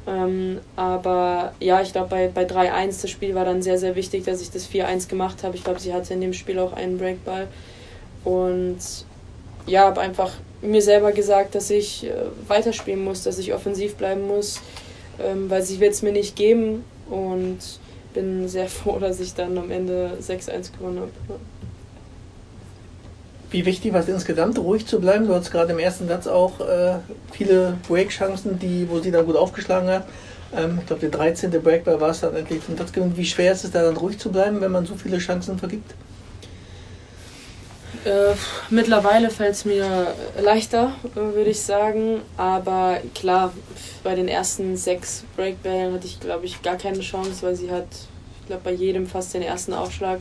Ähm, 0.07 0.61
aber 0.77 1.53
ja, 1.61 1.81
ich 1.83 1.93
glaube, 1.93 2.09
bei, 2.09 2.29
bei 2.29 2.45
3-1 2.45 3.03
das 3.03 3.11
Spiel 3.11 3.35
war 3.35 3.45
dann 3.45 3.63
sehr, 3.63 3.79
sehr 3.79 3.97
wichtig, 3.97 4.25
dass 4.25 4.41
ich 4.41 4.51
das 4.51 4.69
4-1 4.69 5.09
gemacht 5.09 5.43
habe. 5.43 5.57
Ich 5.57 5.65
glaube, 5.65 5.81
sie 5.81 5.93
hatte 5.93 6.15
in 6.15 6.21
dem 6.21 6.33
Spiel 6.33 6.59
auch 6.59 6.73
einen 6.73 6.99
Breakball. 6.99 7.49
Und 8.25 8.79
ja, 9.67 9.87
habe 9.87 10.01
einfach 10.01 10.33
mir 10.63 10.83
selber 10.83 11.13
gesagt, 11.13 11.55
dass 11.55 11.71
ich 11.71 12.07
äh, 12.07 12.13
weiterspielen 12.49 13.03
muss, 13.03 13.23
dass 13.23 13.39
ich 13.39 13.55
offensiv 13.55 13.97
bleiben 13.97 14.27
muss, 14.27 14.61
ähm, 15.23 15.49
weil 15.49 15.63
sie 15.63 15.81
wird 15.81 15.93
es 15.93 16.03
mir 16.03 16.13
nicht 16.13 16.37
geben. 16.37 16.85
Und 17.09 17.59
bin 18.15 18.49
sehr 18.49 18.69
froh, 18.69 18.99
dass 18.99 19.21
ich 19.21 19.35
dann 19.35 19.57
am 19.59 19.71
Ende 19.71 20.19
6-1 20.21 20.73
gewonnen 20.77 21.01
habe. 21.01 21.41
Wie 23.51 23.67
wichtig 23.67 23.93
war 23.93 24.01
es 24.01 24.09
insgesamt, 24.09 24.59
ruhig 24.59 24.87
zu 24.87 25.01
bleiben? 25.01 25.27
Du 25.27 25.35
hast 25.35 25.51
gerade 25.51 25.73
im 25.73 25.79
ersten 25.79 26.07
Satz 26.07 26.27
auch 26.27 26.61
äh, 26.61 26.97
viele 27.33 27.77
Break-Chancen, 27.89 28.59
die, 28.59 28.89
wo 28.89 29.01
sie 29.01 29.11
dann 29.11 29.27
gut 29.27 29.37
aufgeschlagen 29.37 29.89
hat. 29.89 30.07
Ähm, 30.57 30.79
ich 30.81 30.87
glaube, 30.87 31.01
der 31.01 31.11
13. 31.11 31.51
Breakball 31.63 32.01
war 32.01 32.11
es 32.11 32.21
dann 32.21 32.37
endlich 32.37 32.65
zum 32.65 32.77
Satz 32.77 32.93
gewinnt. 32.93 33.17
Wie 33.17 33.25
schwer 33.25 33.53
ist 33.53 33.65
es 33.65 33.73
da 33.73 33.83
dann 33.83 33.97
ruhig 33.97 34.19
zu 34.19 34.31
bleiben, 34.31 34.61
wenn 34.61 34.71
man 34.71 34.87
so 34.87 34.95
viele 34.95 35.19
Chancen 35.19 35.59
vergibt? 35.59 35.95
Äh, 38.05 38.35
mittlerweile 38.71 39.31
fällt 39.31 39.53
es 39.53 39.65
mir 39.65 40.15
leichter, 40.41 40.93
äh, 41.15 41.17
würde 41.17 41.51
ich 41.51 41.61
sagen. 41.61 42.23
Aber 42.37 42.99
klar, 43.15 43.53
bei 44.03 44.15
den 44.15 44.29
ersten 44.29 44.77
sechs 44.77 45.25
Breakbällen 45.37 45.95
hatte 45.95 46.07
ich, 46.07 46.19
glaube 46.19 46.47
ich, 46.47 46.63
gar 46.63 46.77
keine 46.77 47.01
Chance, 47.01 47.43
weil 47.43 47.57
sie 47.57 47.71
hat, 47.71 47.87
glaube, 48.51 48.63
bei 48.65 48.73
jedem 48.73 49.07
fast 49.07 49.33
den 49.33 49.43
ersten 49.43 49.73
Aufschlag 49.73 50.19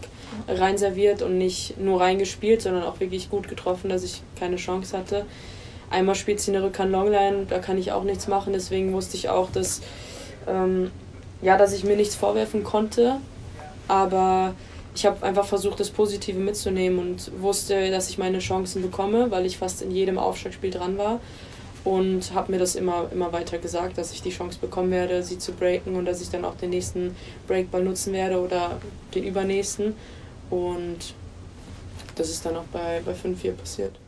reinserviert 0.47 1.21
und 1.21 1.37
nicht 1.37 1.79
nur 1.79 1.99
reingespielt, 1.99 2.61
sondern 2.61 2.83
auch 2.83 2.99
wirklich 2.99 3.29
gut 3.29 3.47
getroffen, 3.47 3.89
dass 3.89 4.03
ich 4.03 4.21
keine 4.39 4.57
Chance 4.57 4.97
hatte. 4.97 5.25
Einmal 5.89 6.13
spielt 6.13 6.39
sie 6.39 6.51
eine 6.51 6.63
Rückhand 6.63 6.91
Longline, 6.91 7.47
da 7.49 7.57
kann 7.57 7.79
ich 7.79 7.91
auch 7.91 8.03
nichts 8.03 8.27
machen. 8.27 8.53
Deswegen 8.53 8.93
wusste 8.93 9.17
ich 9.17 9.29
auch, 9.29 9.49
dass, 9.51 9.81
ähm, 10.47 10.91
ja, 11.41 11.57
dass 11.57 11.73
ich 11.73 11.83
mir 11.83 11.95
nichts 11.95 12.15
vorwerfen 12.15 12.63
konnte. 12.63 13.17
Aber 13.87 14.53
ich 14.93 15.07
habe 15.07 15.25
einfach 15.25 15.45
versucht, 15.45 15.79
das 15.79 15.89
Positive 15.89 16.37
mitzunehmen 16.37 16.99
und 16.99 17.31
wusste, 17.41 17.89
dass 17.89 18.09
ich 18.09 18.19
meine 18.19 18.39
Chancen 18.39 18.83
bekomme, 18.83 19.31
weil 19.31 19.47
ich 19.47 19.57
fast 19.57 19.81
in 19.81 19.89
jedem 19.89 20.19
Aufschlagspiel 20.19 20.69
dran 20.69 20.99
war. 20.99 21.19
Und 21.83 22.33
habe 22.33 22.51
mir 22.51 22.59
das 22.59 22.75
immer, 22.75 23.09
immer 23.11 23.31
weiter 23.31 23.57
gesagt, 23.57 23.97
dass 23.97 24.11
ich 24.11 24.21
die 24.21 24.31
Chance 24.31 24.59
bekommen 24.59 24.91
werde, 24.91 25.23
sie 25.23 25.37
zu 25.37 25.53
breaken 25.53 25.95
und 25.95 26.05
dass 26.05 26.21
ich 26.21 26.29
dann 26.29 26.43
auch 26.45 26.55
den 26.55 26.71
nächsten 26.71 27.15
Breakball 27.47 27.83
nutzen 27.83 28.13
werde 28.13 28.39
oder 28.39 28.79
den 29.15 29.23
übernächsten. 29.23 29.95
Und 30.49 31.13
das 32.15 32.29
ist 32.29 32.45
dann 32.45 32.57
auch 32.57 32.65
bei, 32.65 33.01
bei 33.05 33.13
5-4 33.13 33.53
passiert. 33.53 33.99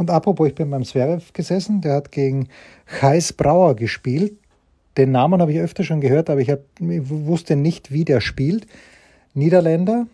Und 0.00 0.10
apropos, 0.10 0.48
ich 0.48 0.54
bin 0.54 0.70
beim 0.70 0.82
Zverev 0.82 1.32
gesessen, 1.34 1.82
der 1.82 1.96
hat 1.96 2.10
gegen 2.10 2.48
Chais 2.86 3.34
Brauer 3.34 3.76
gespielt. 3.76 4.32
Den 4.96 5.12
Namen 5.12 5.42
habe 5.42 5.52
ich 5.52 5.60
öfter 5.60 5.84
schon 5.84 6.00
gehört, 6.00 6.30
aber 6.30 6.40
ich, 6.40 6.48
hab, 6.48 6.60
ich 6.80 7.10
wusste 7.10 7.54
nicht, 7.54 7.92
wie 7.92 8.06
der 8.06 8.22
spielt. 8.22 8.66
Niederländer, 9.34 10.06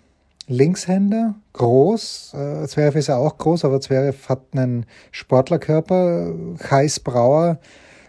Linkshänder, 0.49 1.35
groß. 1.53 2.35
Äh, 2.35 2.67
Zverev 2.69 2.99
ist 2.99 3.09
ja 3.09 3.17
auch 3.17 3.37
groß, 3.37 3.65
aber 3.65 3.81
Zverev 3.81 4.29
hat 4.29 4.43
einen 4.53 4.87
Sportlerkörper. 5.11 6.33
Chais 6.59 7.01
Brauer 7.01 7.59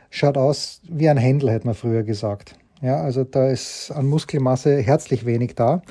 schaut 0.09 0.37
aus 0.37 0.81
wie 0.87 1.09
ein 1.09 1.17
Händler, 1.17 1.53
hätte 1.53 1.67
man 1.67 1.75
früher 1.75 2.03
gesagt. 2.03 2.55
Ja, 2.81 3.01
also 3.01 3.23
da 3.23 3.47
ist 3.47 3.91
an 3.91 4.05
Muskelmasse 4.05 4.79
herzlich 4.81 5.25
wenig 5.25 5.55
da. 5.55 5.81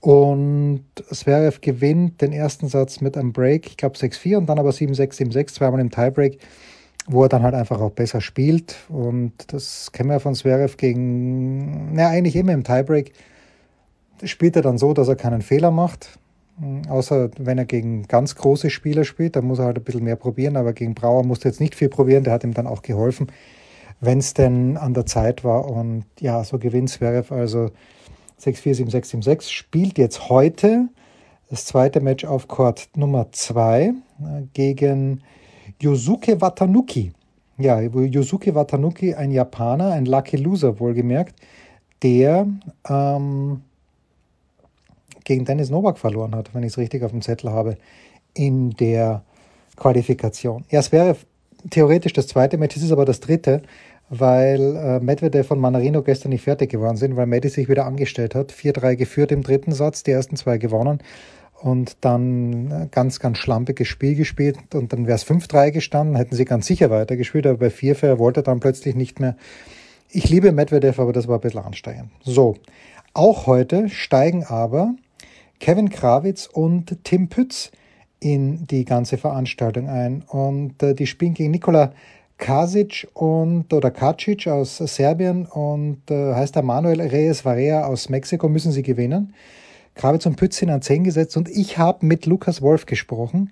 Und 0.00 0.84
Zverev 1.10 1.60
gewinnt 1.60 2.20
den 2.20 2.32
ersten 2.32 2.68
Satz 2.68 3.00
mit 3.00 3.16
einem 3.16 3.32
Break, 3.32 3.66
ich 3.66 3.76
glaube 3.76 3.96
6-4 3.96 4.36
und 4.36 4.46
dann 4.46 4.58
aber 4.58 4.70
7-6, 4.70 5.32
7-6, 5.32 5.54
zweimal 5.54 5.80
im 5.80 5.90
Tiebreak, 5.90 6.38
wo 7.06 7.22
er 7.22 7.28
dann 7.28 7.42
halt 7.42 7.54
einfach 7.54 7.80
auch 7.80 7.90
besser 7.90 8.20
spielt. 8.20 8.76
Und 8.88 9.32
das 9.48 9.90
kennen 9.92 10.10
wir 10.10 10.20
von 10.20 10.34
Zverev 10.34 10.76
gegen, 10.76 11.94
naja, 11.94 12.10
eigentlich 12.10 12.36
immer 12.36 12.52
im 12.52 12.62
Tiebreak, 12.62 13.12
spielt 14.24 14.56
er 14.56 14.62
dann 14.62 14.78
so, 14.78 14.92
dass 14.92 15.08
er 15.08 15.16
keinen 15.16 15.42
Fehler 15.42 15.70
macht. 15.70 16.18
Außer 16.88 17.30
wenn 17.38 17.58
er 17.58 17.66
gegen 17.66 18.04
ganz 18.04 18.34
große 18.34 18.70
Spieler 18.70 19.04
spielt, 19.04 19.36
dann 19.36 19.44
muss 19.44 19.58
er 19.58 19.66
halt 19.66 19.76
ein 19.76 19.84
bisschen 19.84 20.04
mehr 20.04 20.16
probieren, 20.16 20.56
aber 20.56 20.72
gegen 20.72 20.94
Brauer 20.94 21.24
musste 21.24 21.48
er 21.48 21.50
jetzt 21.50 21.60
nicht 21.60 21.74
viel 21.74 21.90
probieren, 21.90 22.24
der 22.24 22.32
hat 22.32 22.44
ihm 22.44 22.54
dann 22.54 22.66
auch 22.66 22.80
geholfen, 22.80 23.26
wenn 24.00 24.18
es 24.18 24.32
denn 24.32 24.78
an 24.78 24.94
der 24.94 25.04
Zeit 25.04 25.44
war. 25.44 25.68
Und 25.68 26.06
ja, 26.18 26.42
so 26.44 26.58
gewinnt 26.58 26.88
Zverev 26.88 27.30
also 27.30 27.70
6-4-7-6-7-6, 28.40 29.50
spielt 29.50 29.98
jetzt 29.98 30.30
heute 30.30 30.88
das 31.50 31.66
zweite 31.66 32.00
Match 32.00 32.24
auf 32.24 32.48
Court 32.48 32.88
Nummer 32.96 33.30
2 33.32 33.82
äh, 33.82 33.92
gegen 34.54 35.22
Yosuke 35.80 36.40
Watanuki. 36.40 37.12
Ja, 37.58 37.80
Yosuke 37.80 38.54
Watanuki, 38.54 39.14
ein 39.14 39.30
Japaner, 39.30 39.92
ein 39.92 40.06
Lucky 40.06 40.36
Loser 40.36 40.80
wohlgemerkt, 40.80 41.34
der 42.02 42.46
ähm, 42.88 43.62
gegen 45.26 45.44
Dennis 45.44 45.68
Novak 45.68 45.98
verloren 45.98 46.34
hat, 46.34 46.54
wenn 46.54 46.62
ich 46.62 46.72
es 46.72 46.78
richtig 46.78 47.02
auf 47.02 47.10
dem 47.10 47.20
Zettel 47.20 47.50
habe, 47.50 47.76
in 48.32 48.70
der 48.70 49.22
Qualifikation. 49.76 50.64
Ja, 50.70 50.80
es 50.80 50.92
wäre 50.92 51.16
theoretisch 51.68 52.14
das 52.14 52.28
zweite 52.28 52.56
Match, 52.56 52.76
es 52.76 52.82
ist 52.82 52.92
aber 52.92 53.04
das 53.04 53.20
dritte, 53.20 53.62
weil 54.08 54.76
äh, 54.76 55.00
Medvedev 55.00 55.50
und 55.50 55.58
Manarino 55.58 56.02
gestern 56.02 56.30
nicht 56.30 56.44
fertig 56.44 56.70
geworden 56.70 56.96
sind, 56.96 57.16
weil 57.16 57.26
Medi 57.26 57.48
sich 57.48 57.68
wieder 57.68 57.86
angestellt 57.86 58.34
hat. 58.36 58.52
4-3 58.52 58.94
geführt 58.94 59.32
im 59.32 59.42
dritten 59.42 59.72
Satz, 59.72 60.04
die 60.04 60.12
ersten 60.12 60.36
zwei 60.36 60.58
gewonnen 60.58 61.00
und 61.60 61.96
dann 62.02 62.70
äh, 62.70 62.88
ganz, 62.90 63.18
ganz 63.18 63.38
schlampiges 63.38 63.88
Spiel 63.88 64.14
gespielt 64.14 64.58
und 64.74 64.92
dann 64.92 65.06
wäre 65.06 65.16
es 65.16 65.26
5-3 65.26 65.72
gestanden, 65.72 66.14
hätten 66.14 66.36
sie 66.36 66.44
ganz 66.44 66.66
sicher 66.66 66.88
weitergespielt, 66.90 67.46
aber 67.46 67.58
bei 67.58 67.68
4-4 67.68 68.18
wollte 68.18 68.40
er 68.40 68.44
dann 68.44 68.60
plötzlich 68.60 68.94
nicht 68.94 69.18
mehr. 69.18 69.36
Ich 70.08 70.28
liebe 70.30 70.52
Medvedev, 70.52 71.00
aber 71.00 71.12
das 71.12 71.26
war 71.26 71.38
ein 71.38 71.40
bisschen 71.40 71.64
anstrengend. 71.64 72.10
So, 72.22 72.56
auch 73.12 73.46
heute 73.46 73.88
steigen 73.88 74.44
aber 74.44 74.94
Kevin 75.60 75.90
Krawitz 75.90 76.46
und 76.46 77.04
Tim 77.04 77.28
Pütz 77.28 77.70
in 78.20 78.66
die 78.66 78.84
ganze 78.84 79.18
Veranstaltung 79.18 79.88
ein. 79.88 80.22
Und 80.22 80.82
äh, 80.82 80.94
die 80.94 81.06
spielen 81.06 81.34
gegen 81.34 81.50
Nikola 81.50 81.92
Kasic 82.38 83.08
und 83.14 83.72
oder 83.72 83.90
Kacic 83.90 84.46
aus 84.46 84.76
Serbien 84.76 85.46
und 85.46 86.10
äh, 86.10 86.34
heißt 86.34 86.54
der 86.54 86.62
Manuel 86.62 87.00
Reyes 87.00 87.44
Varea 87.44 87.86
aus 87.86 88.08
Mexiko. 88.08 88.48
Müssen 88.48 88.72
sie 88.72 88.82
gewinnen. 88.82 89.34
Kravitz 89.94 90.26
und 90.26 90.36
Pütz 90.36 90.58
sind 90.58 90.70
an 90.70 90.82
10 90.82 91.04
gesetzt 91.04 91.36
und 91.36 91.48
ich 91.48 91.78
habe 91.78 92.04
mit 92.04 92.26
Lukas 92.26 92.60
Wolf 92.60 92.84
gesprochen, 92.84 93.50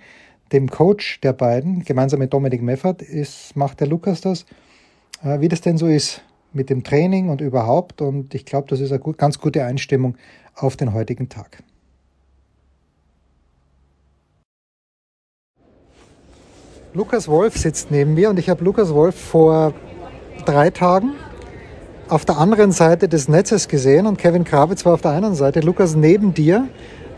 dem 0.53 0.69
Coach 0.69 1.21
der 1.23 1.33
beiden, 1.33 1.85
gemeinsam 1.85 2.19
mit 2.19 2.35
Dominik 2.35 2.61
Meffert, 2.61 3.01
ist, 3.01 3.57
macht 3.57 3.81
der 3.81 3.87
Lukas 3.87 4.21
das, 4.21 4.45
äh, 5.23 5.41
wie 5.41 5.49
das 5.49 5.63
denn 5.63 5.79
so 5.79 5.87
ist 5.87 6.21
mit 6.53 6.69
dem 6.69 6.85
Training 6.85 7.31
und 7.31 7.41
überhaupt. 7.41 8.03
Und 8.03 8.35
ich 8.35 8.45
glaube, 8.45 8.69
das 8.69 8.81
ist 8.81 8.93
eine 8.93 9.01
gut, 9.01 9.17
ganz 9.17 9.39
gute 9.39 9.65
Einstimmung 9.65 10.17
auf 10.55 10.77
den 10.77 10.93
heutigen 10.93 11.31
Tag. 11.31 11.63
Lukas 16.97 17.27
Wolf 17.27 17.57
sitzt 17.57 17.91
neben 17.91 18.15
mir 18.15 18.31
und 18.31 18.39
ich 18.39 18.49
habe 18.49 18.63
Lukas 18.63 18.95
Wolf 18.95 19.17
vor 19.17 19.75
drei 20.47 20.71
Tagen 20.71 21.15
auf 22.09 22.25
der 22.25 22.39
anderen 22.39 22.71
Seite 22.71 23.09
des 23.09 23.27
Netzes 23.29 23.67
gesehen 23.67 24.07
und 24.07 24.17
Kevin 24.17 24.45
Krawitz 24.45 24.85
war 24.85 24.95
auf 24.95 25.01
der 25.01 25.11
einen 25.11 25.35
Seite. 25.35 25.59
Lukas, 25.59 25.97
neben 25.97 26.35
dir 26.35 26.69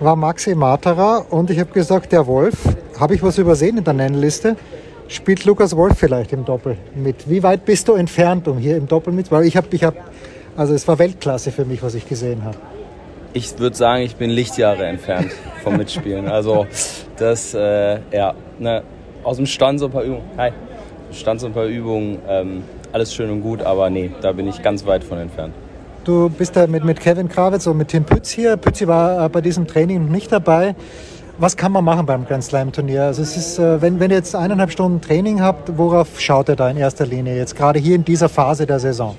war 0.00 0.16
Maxi 0.16 0.54
Matera 0.54 1.18
und 1.28 1.50
ich 1.50 1.60
habe 1.60 1.72
gesagt, 1.72 2.10
der 2.12 2.26
Wolf, 2.26 2.54
habe 2.98 3.14
ich 3.14 3.22
was 3.22 3.36
übersehen 3.36 3.76
in 3.76 3.84
der 3.84 3.92
Nennliste? 3.92 4.56
Spielt 5.08 5.44
Lukas 5.44 5.76
Wolf 5.76 5.98
vielleicht 5.98 6.32
im 6.32 6.46
Doppel 6.46 6.78
mit? 6.94 7.28
Wie 7.28 7.42
weit 7.42 7.66
bist 7.66 7.86
du 7.88 7.96
entfernt, 7.96 8.48
um 8.48 8.56
hier 8.56 8.78
im 8.78 8.88
Doppel 8.88 9.12
mit? 9.12 9.30
Weil 9.30 9.44
ich 9.44 9.58
habe, 9.58 9.66
ich 9.72 9.84
habe, 9.84 9.98
also 10.56 10.72
es 10.72 10.88
war 10.88 10.98
Weltklasse 10.98 11.52
für 11.52 11.66
mich, 11.66 11.82
was 11.82 11.94
ich 11.94 12.08
gesehen 12.08 12.44
habe. 12.44 12.56
Ich 13.34 13.58
würde 13.58 13.76
sagen, 13.76 14.02
ich 14.04 14.16
bin 14.16 14.30
Lichtjahre 14.30 14.86
entfernt 14.86 15.32
vom 15.62 15.76
Mitspielen. 15.76 16.28
Also 16.28 16.66
das, 17.18 17.52
äh, 17.52 17.98
ja, 18.10 18.32
ne, 18.58 18.82
aus 19.26 19.36
dem 19.36 19.46
Stand 19.46 19.80
so 19.80 19.86
ein 19.86 19.92
paar 19.92 20.04
Übungen. 20.04 20.22
Hi. 20.38 20.52
Stand 21.12 21.40
so 21.40 21.46
ein 21.46 21.52
paar 21.52 21.66
Übungen. 21.66 22.18
Ähm, 22.28 22.62
alles 22.92 23.12
schön 23.12 23.28
und 23.30 23.42
gut, 23.42 23.60
aber 23.60 23.90
nee, 23.90 24.10
da 24.22 24.32
bin 24.32 24.46
ich 24.46 24.62
ganz 24.62 24.86
weit 24.86 25.02
von 25.02 25.18
entfernt. 25.18 25.52
Du 26.04 26.30
bist 26.30 26.54
da 26.54 26.68
mit, 26.68 26.84
mit 26.84 27.00
Kevin 27.00 27.28
Krawitz 27.28 27.66
und 27.66 27.76
mit 27.76 27.88
Tim 27.88 28.04
Pütz 28.04 28.30
hier. 28.30 28.56
Pützi 28.56 28.86
war 28.86 29.24
äh, 29.24 29.28
bei 29.28 29.40
diesem 29.40 29.66
Training 29.66 30.08
nicht 30.10 30.30
dabei. 30.30 30.76
Was 31.38 31.56
kann 31.56 31.72
man 31.72 31.84
machen 31.84 32.06
beim 32.06 32.24
Grand 32.24 32.44
Slam 32.44 32.70
Turnier? 32.70 33.02
Also 33.02 33.22
es 33.22 33.36
ist, 33.36 33.58
äh, 33.58 33.82
wenn, 33.82 33.98
wenn 33.98 34.10
ihr 34.10 34.16
jetzt 34.16 34.36
eineinhalb 34.36 34.70
Stunden 34.70 35.00
Training 35.00 35.42
habt, 35.42 35.76
worauf 35.76 36.20
schaut 36.20 36.48
ihr 36.48 36.56
da 36.56 36.70
in 36.70 36.76
erster 36.76 37.04
Linie 37.04 37.36
jetzt 37.36 37.56
gerade 37.56 37.80
hier 37.80 37.96
in 37.96 38.04
dieser 38.04 38.28
Phase 38.28 38.64
der 38.64 38.78
Saison? 38.78 39.16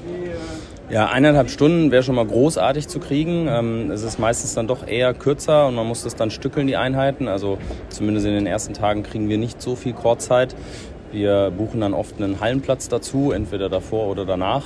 Ja, 0.90 1.08
eineinhalb 1.08 1.50
Stunden 1.50 1.92
wäre 1.92 2.02
schon 2.02 2.16
mal 2.16 2.26
großartig 2.26 2.88
zu 2.88 3.02
kriegen. 3.02 3.48
Ähm, 3.50 3.92
es 3.92 4.04
ist 4.04 4.20
meistens 4.20 4.54
dann 4.54 4.68
doch 4.68 4.88
eher 4.88 5.14
kürzer 5.14 5.68
und 5.68 5.76
man 5.76 5.86
muss 5.86 6.04
das 6.04 6.16
dann 6.16 6.32
stückeln, 6.32 6.66
die 6.66 6.78
Einheiten. 6.78 7.28
Also 7.28 7.58
zumindest 7.90 8.26
in 8.26 8.32
den 8.32 8.48
ersten 8.48 8.74
Tagen 8.74 9.04
kriegen 9.04 9.28
wir 9.28 9.38
nicht 9.38 9.62
so 9.62 9.76
viel 9.76 9.92
Chorzeit. 9.92 10.56
Wir 11.12 11.52
buchen 11.52 11.82
dann 11.82 11.94
oft 11.94 12.22
einen 12.22 12.40
Hallenplatz 12.40 12.88
dazu, 12.88 13.34
entweder 13.34 13.68
davor 13.68 14.08
oder 14.08 14.26
danach 14.26 14.64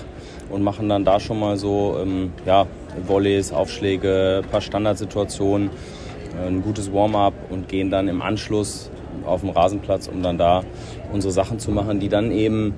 und 0.52 0.62
machen 0.62 0.90
dann 0.90 1.06
da 1.06 1.20
schon 1.20 1.40
mal 1.40 1.58
so 1.58 1.98
ähm, 2.00 2.34
ja, 2.46 2.68
Volleys, 3.08 3.52
Aufschläge, 3.52 4.44
paar 4.52 4.62
Standardsituationen, 4.62 5.72
äh, 6.40 6.48
ein 6.48 6.62
gutes 6.62 6.94
Warm-up 6.94 7.34
und 7.50 7.68
gehen 7.68 7.90
dann 7.90 8.08
im 8.08 8.22
Anschluss 8.22 8.92
auf 9.26 9.42
den 9.42 9.50
Rasenplatz, 9.50 10.08
um 10.08 10.22
dann 10.22 10.38
da 10.38 10.64
unsere 11.12 11.34
Sachen 11.34 11.58
zu 11.58 11.72
machen, 11.72 12.00
die 12.00 12.10
dann 12.10 12.32
eben 12.32 12.76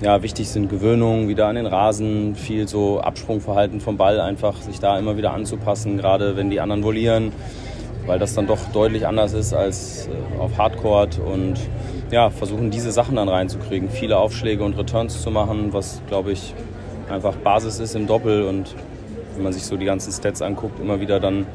ja, 0.00 0.22
wichtig 0.22 0.48
sind 0.48 0.68
Gewöhnungen 0.68 1.28
wieder 1.28 1.46
an 1.46 1.56
den 1.56 1.66
Rasen, 1.66 2.34
viel 2.34 2.68
so 2.68 3.00
Absprungverhalten 3.00 3.80
vom 3.80 3.96
Ball, 3.96 4.20
einfach 4.20 4.60
sich 4.60 4.78
da 4.78 4.98
immer 4.98 5.16
wieder 5.16 5.32
anzupassen, 5.32 5.96
gerade 5.96 6.36
wenn 6.36 6.50
die 6.50 6.60
anderen 6.60 6.84
volieren, 6.84 7.32
weil 8.04 8.18
das 8.18 8.34
dann 8.34 8.46
doch 8.46 8.58
deutlich 8.72 9.06
anders 9.06 9.32
ist 9.32 9.54
als 9.54 10.08
äh, 10.08 10.38
auf 10.38 10.58
Hardcourt 10.58 11.18
und 11.18 11.54
ja, 12.10 12.30
versuchen 12.30 12.70
diese 12.70 12.92
Sachen 12.92 13.16
dann 13.16 13.28
reinzukriegen, 13.28 13.88
viele 13.88 14.18
Aufschläge 14.18 14.62
und 14.62 14.76
Returns 14.78 15.22
zu 15.22 15.30
machen, 15.30 15.72
was 15.72 16.02
glaube 16.08 16.32
ich 16.32 16.54
einfach 17.08 17.34
Basis 17.36 17.78
ist 17.80 17.96
im 17.96 18.06
Doppel 18.06 18.44
und 18.44 18.74
wenn 19.34 19.44
man 19.44 19.52
sich 19.52 19.64
so 19.64 19.76
die 19.76 19.86
ganzen 19.86 20.12
Stats 20.12 20.42
anguckt, 20.42 20.78
immer 20.78 21.00
wieder 21.00 21.20
dann 21.20 21.46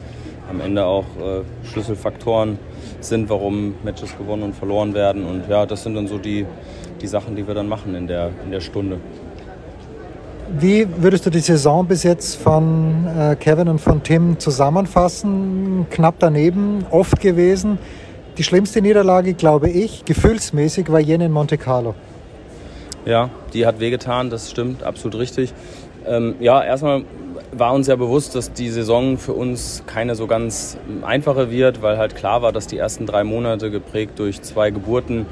am 0.49 0.61
Ende 0.61 0.85
auch 0.85 1.05
äh, 1.19 1.67
Schlüsselfaktoren 1.67 2.57
sind, 2.99 3.29
warum 3.29 3.75
Matches 3.83 4.17
gewonnen 4.17 4.43
und 4.43 4.55
verloren 4.55 4.93
werden 4.93 5.25
und 5.25 5.47
ja, 5.47 5.65
das 5.65 5.83
sind 5.83 5.93
dann 5.93 6.07
so 6.07 6.17
die 6.17 6.45
die 7.01 7.07
Sachen, 7.07 7.35
die 7.35 7.47
wir 7.47 7.53
dann 7.53 7.67
machen 7.67 7.95
in 7.95 8.07
der, 8.07 8.29
in 8.43 8.51
der 8.51 8.61
Stunde. 8.61 8.97
Wie 10.59 10.85
würdest 10.97 11.25
du 11.25 11.29
die 11.29 11.39
Saison 11.39 11.87
bis 11.87 12.03
jetzt 12.03 12.35
von 12.35 13.07
äh, 13.07 13.35
Kevin 13.35 13.69
und 13.69 13.79
von 13.79 14.03
Tim 14.03 14.37
zusammenfassen? 14.37 15.85
Knapp 15.89 16.15
daneben, 16.19 16.85
oft 16.91 17.21
gewesen. 17.21 17.77
Die 18.37 18.43
schlimmste 18.43 18.81
Niederlage, 18.81 19.33
glaube 19.33 19.69
ich, 19.69 20.03
gefühlsmäßig 20.03 20.91
war 20.91 20.99
jene 20.99 21.25
in 21.25 21.31
Monte 21.31 21.57
Carlo. 21.57 21.95
Ja, 23.05 23.29
die 23.53 23.65
hat 23.65 23.79
wehgetan, 23.79 24.29
das 24.29 24.51
stimmt, 24.51 24.83
absolut 24.83 25.17
richtig. 25.19 25.53
Ähm, 26.05 26.35
ja, 26.39 26.63
erstmal 26.63 27.03
war 27.51 27.73
uns 27.73 27.87
ja 27.87 27.95
bewusst, 27.95 28.35
dass 28.35 28.53
die 28.53 28.69
Saison 28.69 29.17
für 29.17 29.33
uns 29.33 29.83
keine 29.85 30.15
so 30.15 30.27
ganz 30.27 30.77
einfache 31.01 31.51
wird, 31.51 31.81
weil 31.81 31.97
halt 31.97 32.15
klar 32.15 32.41
war, 32.41 32.51
dass 32.51 32.67
die 32.67 32.77
ersten 32.77 33.05
drei 33.05 33.23
Monate 33.23 33.71
geprägt 33.71 34.19
durch 34.19 34.41
zwei 34.41 34.71
Geburten 34.71 35.25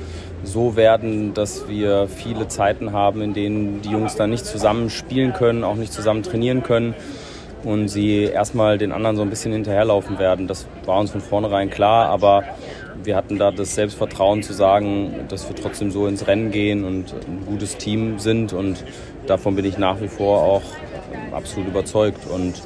so 0.49 0.75
werden, 0.75 1.33
dass 1.33 1.67
wir 1.67 2.07
viele 2.07 2.47
Zeiten 2.47 2.91
haben, 2.91 3.21
in 3.21 3.33
denen 3.33 3.81
die 3.81 3.89
Jungs 3.89 4.15
dann 4.15 4.29
nicht 4.29 4.45
zusammen 4.45 4.89
spielen 4.89 5.33
können, 5.33 5.63
auch 5.63 5.75
nicht 5.75 5.93
zusammen 5.93 6.23
trainieren 6.23 6.63
können 6.63 6.95
und 7.63 7.87
sie 7.87 8.23
erstmal 8.23 8.77
den 8.77 8.91
anderen 8.91 9.15
so 9.15 9.21
ein 9.21 9.29
bisschen 9.29 9.51
hinterherlaufen 9.53 10.19
werden. 10.19 10.47
Das 10.47 10.67
war 10.85 10.99
uns 10.99 11.11
von 11.11 11.21
vornherein 11.21 11.69
klar, 11.69 12.07
aber 12.09 12.43
wir 13.03 13.15
hatten 13.15 13.37
da 13.37 13.51
das 13.51 13.75
Selbstvertrauen 13.75 14.43
zu 14.43 14.53
sagen, 14.53 15.25
dass 15.29 15.47
wir 15.47 15.55
trotzdem 15.55 15.91
so 15.91 16.07
ins 16.07 16.27
Rennen 16.27 16.51
gehen 16.51 16.83
und 16.83 17.13
ein 17.13 17.45
gutes 17.45 17.77
Team 17.77 18.19
sind 18.19 18.53
und 18.53 18.83
davon 19.27 19.55
bin 19.55 19.65
ich 19.65 19.77
nach 19.77 20.01
wie 20.01 20.07
vor 20.07 20.41
auch 20.43 20.63
absolut 21.31 21.69
überzeugt. 21.69 22.27
Und 22.27 22.61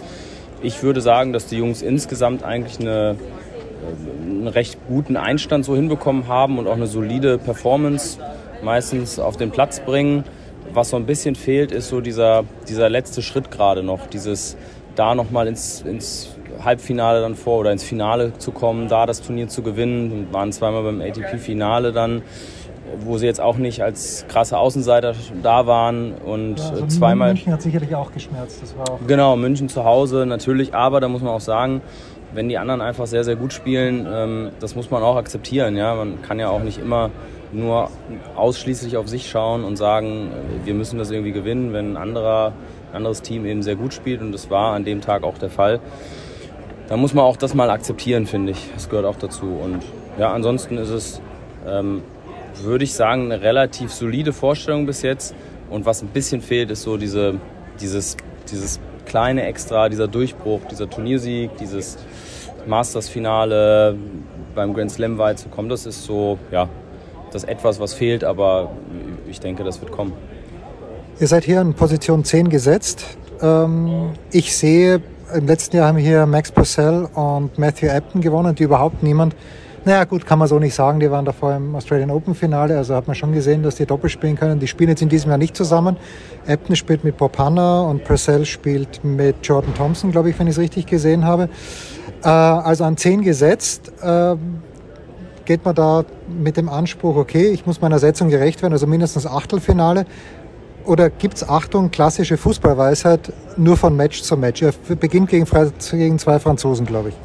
ich 0.61 0.81
würde 0.81 1.01
sagen, 1.01 1.33
dass 1.33 1.47
die 1.47 1.57
Jungs 1.57 1.81
insgesamt 1.81 2.43
eigentlich 2.43 2.79
eine, 2.79 3.15
einen 4.21 4.47
recht 4.47 4.77
guten 4.87 5.17
Einstand 5.17 5.65
so 5.65 5.75
hinbekommen 5.75 6.27
haben 6.27 6.57
und 6.57 6.67
auch 6.67 6.73
eine 6.75 6.87
solide 6.87 7.37
Performance 7.37 8.19
meistens 8.63 9.19
auf 9.19 9.37
den 9.37 9.51
Platz 9.51 9.79
bringen. 9.79 10.23
Was 10.73 10.89
so 10.89 10.97
ein 10.97 11.05
bisschen 11.05 11.35
fehlt, 11.35 11.71
ist 11.71 11.89
so 11.89 12.01
dieser, 12.01 12.43
dieser 12.67 12.89
letzte 12.89 13.21
Schritt 13.21 13.51
gerade 13.51 13.83
noch, 13.83 14.07
dieses 14.07 14.57
da 14.95 15.15
nochmal 15.15 15.47
ins, 15.47 15.81
ins 15.81 16.35
Halbfinale 16.63 17.21
dann 17.21 17.35
vor 17.35 17.59
oder 17.59 17.71
ins 17.71 17.83
Finale 17.83 18.33
zu 18.37 18.51
kommen, 18.51 18.87
da 18.87 19.05
das 19.05 19.21
Turnier 19.21 19.47
zu 19.47 19.61
gewinnen. 19.61 20.27
Wir 20.27 20.33
waren 20.33 20.51
zweimal 20.51 20.83
beim 20.83 21.01
ATP-Finale 21.01 21.91
dann, 21.91 22.21
wo 22.99 23.17
sie 23.17 23.25
jetzt 23.25 23.41
auch 23.41 23.57
nicht 23.57 23.81
als 23.81 24.25
krasse 24.27 24.57
Außenseiter 24.57 25.13
da 25.41 25.65
waren 25.67 26.13
und 26.13 26.59
ja, 26.59 26.69
also 26.69 26.87
zweimal. 26.87 27.29
München 27.29 27.53
hat 27.53 27.61
sicherlich 27.61 27.95
auch 27.95 28.11
geschmerzt. 28.11 28.59
Das 28.61 28.77
war 28.77 28.89
auch 28.89 28.99
genau, 29.07 29.35
München 29.35 29.69
zu 29.69 29.83
Hause 29.83 30.25
natürlich, 30.25 30.73
aber 30.73 30.99
da 30.99 31.07
muss 31.07 31.21
man 31.21 31.31
auch 31.33 31.41
sagen, 31.41 31.81
wenn 32.33 32.49
die 32.49 32.57
anderen 32.57 32.81
einfach 32.81 33.07
sehr, 33.07 33.23
sehr 33.23 33.35
gut 33.35 33.53
spielen, 33.53 34.07
ähm, 34.11 34.49
das 34.59 34.75
muss 34.75 34.91
man 34.91 35.03
auch 35.03 35.15
akzeptieren. 35.15 35.75
Ja? 35.75 35.95
Man 35.95 36.21
kann 36.21 36.39
ja 36.39 36.49
auch 36.49 36.63
nicht 36.63 36.79
immer 36.79 37.11
nur 37.51 37.89
ausschließlich 38.35 38.97
auf 38.97 39.07
sich 39.07 39.29
schauen 39.29 39.63
und 39.63 39.75
sagen, 39.75 40.31
wir 40.65 40.73
müssen 40.73 40.97
das 40.97 41.11
irgendwie 41.11 41.31
gewinnen, 41.31 41.71
wenn 41.71 41.91
ein, 41.91 41.97
anderer, 41.97 42.53
ein 42.91 42.97
anderes 42.97 43.21
Team 43.21 43.45
eben 43.45 43.61
sehr 43.61 43.75
gut 43.75 43.93
spielt 43.93 44.21
und 44.21 44.31
das 44.31 44.49
war 44.49 44.73
an 44.73 44.83
dem 44.85 45.01
Tag 45.01 45.23
auch 45.23 45.37
der 45.37 45.51
Fall 45.51 45.79
da 46.87 46.97
muss 46.97 47.13
man 47.13 47.25
auch 47.25 47.37
das 47.37 47.53
mal 47.53 47.69
akzeptieren, 47.69 48.25
finde 48.25 48.51
ich. 48.51 48.69
Das 48.73 48.89
gehört 48.89 49.05
auch 49.05 49.15
dazu. 49.15 49.47
Und 49.47 49.83
ja, 50.19 50.33
ansonsten 50.33 50.77
ist 50.77 50.89
es, 50.89 51.21
ähm, 51.65 52.01
würde 52.61 52.83
ich 52.83 52.93
sagen, 52.93 53.31
eine 53.31 53.41
relativ 53.41 53.91
solide 53.91 54.33
Vorstellung 54.33 54.85
bis 54.85 55.01
jetzt. 55.01 55.33
Und 55.69 55.85
was 55.85 56.01
ein 56.01 56.09
bisschen 56.09 56.41
fehlt, 56.41 56.71
ist 56.71 56.83
so 56.83 56.97
diese, 56.97 57.39
dieses, 57.79 58.17
dieses 58.51 58.79
kleine 59.13 59.43
Extra, 59.43 59.89
dieser 59.89 60.07
Durchbruch, 60.07 60.61
dieser 60.71 60.89
Turniersieg, 60.89 61.55
dieses 61.57 61.99
Masters-Finale 62.65 63.95
beim 64.55 64.73
Grand 64.73 64.89
Slam 64.89 65.19
weit 65.19 65.37
zu 65.37 65.49
kommen. 65.49 65.69
Das 65.69 65.85
ist 65.85 66.03
so, 66.03 66.39
ja, 66.49 66.67
das 67.31 67.43
etwas, 67.43 67.79
was 67.79 67.93
fehlt, 67.93 68.23
aber 68.23 68.71
ich 69.29 69.39
denke, 69.39 69.63
das 69.63 69.79
wird 69.81 69.91
kommen. 69.91 70.13
Ihr 71.19 71.27
seid 71.27 71.43
hier 71.43 71.61
in 71.61 71.75
Position 71.75 72.23
10 72.23 72.49
gesetzt. 72.49 73.05
Ähm, 73.39 74.13
ich 74.31 74.57
sehe 74.57 75.03
im 75.31 75.45
letzten 75.45 75.77
Jahr 75.77 75.89
haben 75.89 75.99
hier 75.99 76.25
Max 76.25 76.51
Purcell 76.51 77.07
und 77.13 77.59
Matthew 77.59 77.89
Apton 77.89 78.19
gewonnen, 78.19 78.55
die 78.55 78.63
überhaupt 78.63 79.03
niemand, 79.03 79.35
naja 79.85 80.05
gut, 80.05 80.25
kann 80.25 80.39
man 80.39 80.47
so 80.47 80.59
nicht 80.59 80.73
sagen, 80.73 80.99
die 80.99 81.11
waren 81.11 81.25
davor 81.25 81.55
im 81.55 81.75
Australian 81.75 82.09
Open 82.09 82.35
Finale, 82.35 82.77
also 82.77 82.95
hat 82.95 83.07
man 83.07 83.15
schon 83.15 83.33
gesehen, 83.33 83.63
dass 83.63 83.75
die 83.75 83.85
doppelt 83.85 84.11
spielen 84.11 84.35
können. 84.37 84.59
Die 84.59 84.67
spielen 84.67 84.89
jetzt 84.89 85.01
in 85.01 85.09
diesem 85.09 85.29
Jahr 85.29 85.37
nicht 85.37 85.57
zusammen. 85.57 85.97
Apton 86.47 86.75
spielt 86.75 87.03
mit 87.03 87.17
Bob 87.17 87.37
Hanna 87.37 87.81
und 87.81 88.03
Purcell 88.03 88.45
spielt 88.45 89.03
mit 89.03 89.35
Jordan 89.43 89.73
Thompson, 89.73 90.11
glaube 90.11 90.29
ich, 90.29 90.39
wenn 90.39 90.47
ich 90.47 90.53
es 90.53 90.59
richtig 90.59 90.85
gesehen 90.85 91.25
habe. 91.25 91.49
Äh, 92.23 92.29
also 92.29 92.85
an 92.85 92.95
10 92.95 93.21
gesetzt. 93.23 93.91
Äh, 94.01 94.35
geht 95.45 95.65
man 95.65 95.75
da 95.75 96.05
mit 96.41 96.55
dem 96.55 96.69
Anspruch, 96.69 97.17
okay, 97.17 97.47
ich 97.49 97.65
muss 97.65 97.81
meiner 97.81 97.99
Setzung 97.99 98.29
gerecht 98.29 98.61
werden, 98.61 98.71
also 98.71 98.87
mindestens 98.87 99.27
Achtelfinale. 99.27 100.05
Oder 100.85 101.09
gibt 101.09 101.35
es, 101.35 101.47
Achtung, 101.47 101.91
klassische 101.91 102.37
Fußballweisheit, 102.37 103.33
nur 103.57 103.77
von 103.77 103.95
Match 103.95 104.21
zu 104.21 104.37
Match? 104.37 104.61
Er 104.61 104.73
beginnt 104.95 105.29
gegen, 105.29 105.45
gegen 105.45 106.19
zwei 106.19 106.39
Franzosen, 106.39 106.85
glaube 106.85 107.09
ich. 107.09 107.15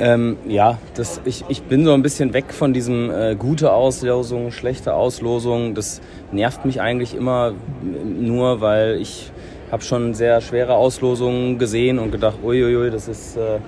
Ähm, 0.00 0.36
ja, 0.48 0.78
das, 0.94 1.20
ich, 1.24 1.44
ich 1.48 1.62
bin 1.62 1.84
so 1.84 1.92
ein 1.92 2.02
bisschen 2.02 2.32
weg 2.32 2.52
von 2.52 2.72
diesem 2.72 3.10
äh, 3.10 3.36
gute 3.36 3.72
Auslosung, 3.72 4.50
schlechte 4.50 4.94
Auslosung. 4.94 5.74
Das 5.74 6.00
nervt 6.32 6.64
mich 6.64 6.80
eigentlich 6.80 7.14
immer 7.14 7.54
nur, 7.82 8.60
weil 8.60 8.96
ich 9.00 9.30
habe 9.70 9.82
schon 9.82 10.14
sehr 10.14 10.40
schwere 10.40 10.74
Auslosungen 10.74 11.58
gesehen 11.58 11.98
und 11.98 12.10
gedacht, 12.10 12.38
uiuiui, 12.42 12.90
das 12.90 13.08
ist... 13.08 13.36
Äh, 13.36 13.58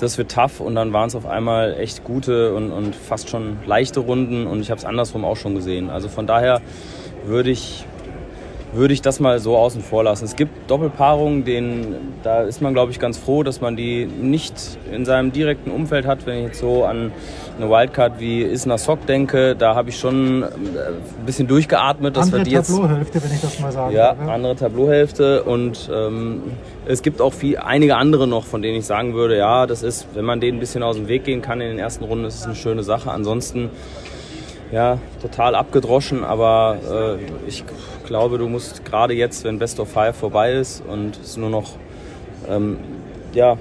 das 0.00 0.18
wird 0.18 0.32
tough 0.32 0.60
und 0.60 0.74
dann 0.74 0.92
waren 0.92 1.06
es 1.06 1.14
auf 1.14 1.24
einmal 1.24 1.76
echt 1.78 2.04
gute 2.04 2.54
und, 2.54 2.72
und 2.72 2.96
fast 2.96 3.28
schon 3.28 3.58
leichte 3.64 4.00
Runden 4.00 4.46
und 4.46 4.60
ich 4.60 4.70
habe 4.70 4.78
es 4.78 4.84
andersrum 4.84 5.24
auch 5.24 5.36
schon 5.36 5.54
gesehen. 5.54 5.88
Also 5.88 6.08
von 6.08 6.26
daher 6.26 6.60
würde 7.24 7.50
ich, 7.50 7.86
würde 8.74 8.94
ich 8.94 9.02
das 9.02 9.20
mal 9.20 9.38
so 9.38 9.56
außen 9.56 9.82
vor 9.82 10.04
lassen. 10.04 10.24
Es 10.24 10.36
gibt 10.36 10.70
Doppelpaarungen, 10.70 11.44
denen, 11.44 12.14
da 12.22 12.42
ist 12.42 12.60
man, 12.60 12.74
glaube 12.74 12.92
ich, 12.92 12.98
ganz 12.98 13.18
froh, 13.18 13.42
dass 13.42 13.60
man 13.60 13.76
die 13.76 14.06
nicht 14.06 14.54
in 14.92 15.04
seinem 15.04 15.32
direkten 15.32 15.70
Umfeld 15.70 16.06
hat. 16.06 16.26
Wenn 16.26 16.38
ich 16.38 16.44
jetzt 16.46 16.60
so 16.60 16.84
an 16.84 17.12
eine 17.56 17.70
Wildcard 17.70 18.18
wie 18.18 18.42
Isna 18.42 18.78
Sock 18.78 19.06
denke, 19.06 19.54
da 19.54 19.74
habe 19.74 19.90
ich 19.90 19.98
schon 19.98 20.42
äh, 20.42 20.46
ein 20.46 21.26
bisschen 21.26 21.46
durchgeatmet. 21.46 22.16
Dass 22.16 22.26
andere 22.26 22.40
wir 22.40 22.44
die 22.44 22.50
jetzt, 22.50 22.68
Tableauhälfte, 22.68 23.22
wenn 23.22 23.32
ich 23.32 23.40
das 23.40 23.60
mal 23.60 23.72
sagen 23.72 23.94
Ja, 23.94 24.14
darf, 24.14 24.28
andere 24.28 24.56
Tableauhälfte 24.56 25.44
und 25.44 25.88
ähm, 25.92 26.42
es 26.86 27.02
gibt 27.02 27.20
auch 27.20 27.32
viel, 27.32 27.58
einige 27.58 27.96
andere 27.96 28.26
noch, 28.26 28.44
von 28.44 28.60
denen 28.60 28.78
ich 28.78 28.86
sagen 28.86 29.14
würde, 29.14 29.36
ja, 29.36 29.66
das 29.66 29.82
ist, 29.82 30.08
wenn 30.14 30.24
man 30.24 30.40
denen 30.40 30.58
ein 30.58 30.60
bisschen 30.60 30.82
aus 30.82 30.96
dem 30.96 31.08
Weg 31.08 31.24
gehen 31.24 31.42
kann 31.42 31.60
in 31.60 31.68
den 31.68 31.78
ersten 31.78 32.04
Runden, 32.04 32.24
ist 32.24 32.36
es 32.36 32.44
eine 32.44 32.54
schöne 32.54 32.82
Sache. 32.82 33.10
Ansonsten 33.10 33.70
ja, 34.74 34.98
total 35.22 35.54
abgedroschen, 35.54 36.24
aber 36.24 37.18
äh, 37.20 37.48
ich 37.48 37.64
glaube, 38.06 38.38
du 38.38 38.48
musst 38.48 38.84
gerade 38.84 39.14
jetzt, 39.14 39.44
wenn 39.44 39.60
Best 39.60 39.78
of 39.78 39.88
Five 39.88 40.16
vorbei 40.16 40.54
ist 40.54 40.82
und 40.84 41.16
es 41.22 41.36
nur 41.36 41.48
noch 41.48 41.76
ähm, 42.48 42.78
ja, 43.32 43.56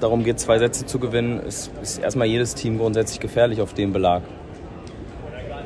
darum 0.00 0.24
geht, 0.24 0.40
zwei 0.40 0.58
Sätze 0.58 0.86
zu 0.86 0.98
gewinnen, 0.98 1.40
ist, 1.40 1.70
ist 1.82 1.98
erstmal 1.98 2.26
jedes 2.26 2.54
Team 2.54 2.78
grundsätzlich 2.78 3.20
gefährlich 3.20 3.60
auf 3.60 3.74
dem 3.74 3.92
Belag. 3.92 4.22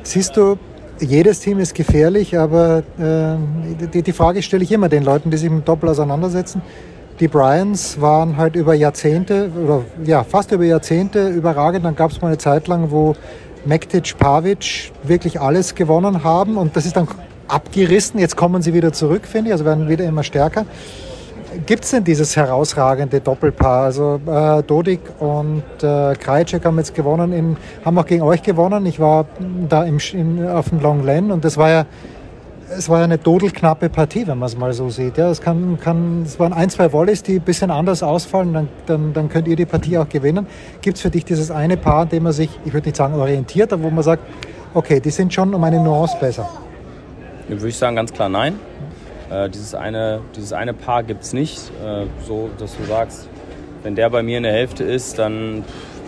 Siehst 0.03 0.35
du, 0.35 0.57
jedes 0.99 1.39
Team 1.39 1.59
ist 1.59 1.73
gefährlich, 1.73 2.37
aber 2.37 2.83
äh, 2.99 3.87
die, 3.93 4.01
die 4.01 4.11
Frage 4.11 4.41
stelle 4.41 4.63
ich 4.63 4.73
immer 4.73 4.89
den 4.89 5.03
Leuten, 5.03 5.31
die 5.31 5.37
sich 5.37 5.49
mit 5.49 5.65
Doppel 5.65 5.87
auseinandersetzen. 5.87 6.61
Die 7.21 7.29
Bryans 7.29 8.01
waren 8.01 8.35
halt 8.35 8.57
über 8.57 8.73
Jahrzehnte, 8.73 9.51
oder 9.63 9.83
ja, 10.03 10.25
fast 10.25 10.51
über 10.51 10.65
Jahrzehnte 10.65 11.29
überragend. 11.29 11.85
Dann 11.85 11.95
gab 11.95 12.11
es 12.11 12.19
mal 12.19 12.27
eine 12.27 12.37
Zeit 12.37 12.67
lang, 12.67 12.91
wo 12.91 13.15
Mektic, 13.65 14.17
Pavic 14.17 14.91
wirklich 15.03 15.39
alles 15.39 15.75
gewonnen 15.75 16.23
haben 16.23 16.57
und 16.57 16.75
das 16.75 16.85
ist 16.85 16.95
dann 16.95 17.07
abgerissen. 17.47 18.19
Jetzt 18.19 18.35
kommen 18.35 18.61
sie 18.61 18.73
wieder 18.73 18.93
zurück, 18.93 19.25
finde 19.25 19.49
ich, 19.49 19.53
also 19.53 19.65
werden 19.65 19.89
wieder 19.89 20.05
immer 20.05 20.23
stärker. 20.23 20.65
Gibt 21.65 21.83
es 21.83 21.91
denn 21.91 22.05
dieses 22.05 22.37
herausragende 22.37 23.19
Doppelpaar? 23.19 23.83
Also 23.83 24.21
äh, 24.25 24.63
Dodik 24.63 25.01
und 25.19 25.63
äh, 25.81 26.13
Krajcek 26.15 26.63
haben 26.63 26.77
jetzt 26.77 26.95
gewonnen, 26.95 27.33
in, 27.33 27.57
haben 27.83 27.97
auch 27.97 28.05
gegen 28.05 28.21
euch 28.21 28.41
gewonnen. 28.41 28.85
Ich 28.85 29.01
war 29.01 29.25
da 29.67 29.83
im, 29.83 29.97
in, 30.13 30.47
auf 30.47 30.69
dem 30.69 30.79
Long 30.79 31.03
Len 31.03 31.29
und 31.29 31.43
das 31.43 31.57
war 31.57 31.69
ja 31.69 31.85
es 32.77 32.89
war 32.89 32.99
ja 32.99 33.03
eine 33.05 33.17
dodelknappe 33.17 33.89
Partie, 33.89 34.27
wenn 34.27 34.37
man 34.37 34.47
es 34.47 34.57
mal 34.57 34.73
so 34.73 34.89
sieht. 34.89 35.17
Ja, 35.17 35.29
es, 35.29 35.41
kann, 35.41 35.79
kann, 35.79 36.23
es 36.23 36.39
waren 36.39 36.53
ein, 36.53 36.69
zwei 36.69 36.91
Volleys, 36.91 37.23
die 37.23 37.35
ein 37.35 37.41
bisschen 37.41 37.71
anders 37.71 38.03
ausfallen, 38.03 38.53
dann, 38.53 38.69
dann, 38.85 39.13
dann 39.13 39.29
könnt 39.29 39.47
ihr 39.47 39.55
die 39.55 39.65
Partie 39.65 39.97
auch 39.97 40.07
gewinnen. 40.07 40.47
Gibt 40.81 40.97
es 40.97 41.01
für 41.01 41.09
dich 41.09 41.25
dieses 41.25 41.51
eine 41.51 41.77
Paar, 41.77 42.01
an 42.01 42.09
dem 42.09 42.23
man 42.23 42.33
sich, 42.33 42.49
ich 42.65 42.73
würde 42.73 42.87
nicht 42.87 42.97
sagen 42.97 43.15
orientiert, 43.15 43.73
aber 43.73 43.83
wo 43.83 43.89
man 43.89 44.03
sagt, 44.03 44.23
okay, 44.73 44.99
die 44.99 45.09
sind 45.09 45.33
schon 45.33 45.53
um 45.53 45.63
eine 45.63 45.81
Nuance 45.81 46.17
besser? 46.19 46.49
Ja, 47.49 47.55
würde 47.55 47.69
ich 47.69 47.77
sagen, 47.77 47.95
ganz 47.95 48.13
klar 48.13 48.29
nein. 48.29 48.59
Äh, 49.29 49.49
dieses, 49.49 49.75
eine, 49.75 50.21
dieses 50.35 50.53
eine 50.53 50.73
Paar 50.73 51.03
gibt 51.03 51.23
es 51.23 51.33
nicht. 51.33 51.71
Äh, 51.83 52.05
so, 52.25 52.49
dass 52.57 52.77
du 52.77 52.83
sagst, 52.85 53.27
wenn 53.83 53.95
der 53.95 54.09
bei 54.09 54.23
mir 54.23 54.37
in 54.37 54.43
der 54.43 54.53
Hälfte 54.53 54.83
ist, 54.83 55.19
dann 55.19 55.63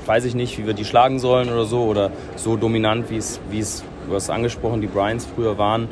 weiß 0.06 0.26
ich 0.26 0.36
nicht, 0.36 0.58
wie 0.58 0.68
wir 0.68 0.74
die 0.74 0.86
schlagen 0.86 1.20
sollen 1.20 1.50
oder 1.50 1.66
so. 1.66 1.84
Oder 1.84 2.12
so 2.36 2.56
dominant, 2.56 3.10
wie 3.10 3.18
es, 3.18 3.40
wie 3.50 3.60
es 3.60 3.84
du 4.08 4.16
hast 4.16 4.30
angesprochen, 4.30 4.82
die 4.82 4.88
Bryans 4.88 5.26
früher 5.26 5.58
waren 5.58 5.88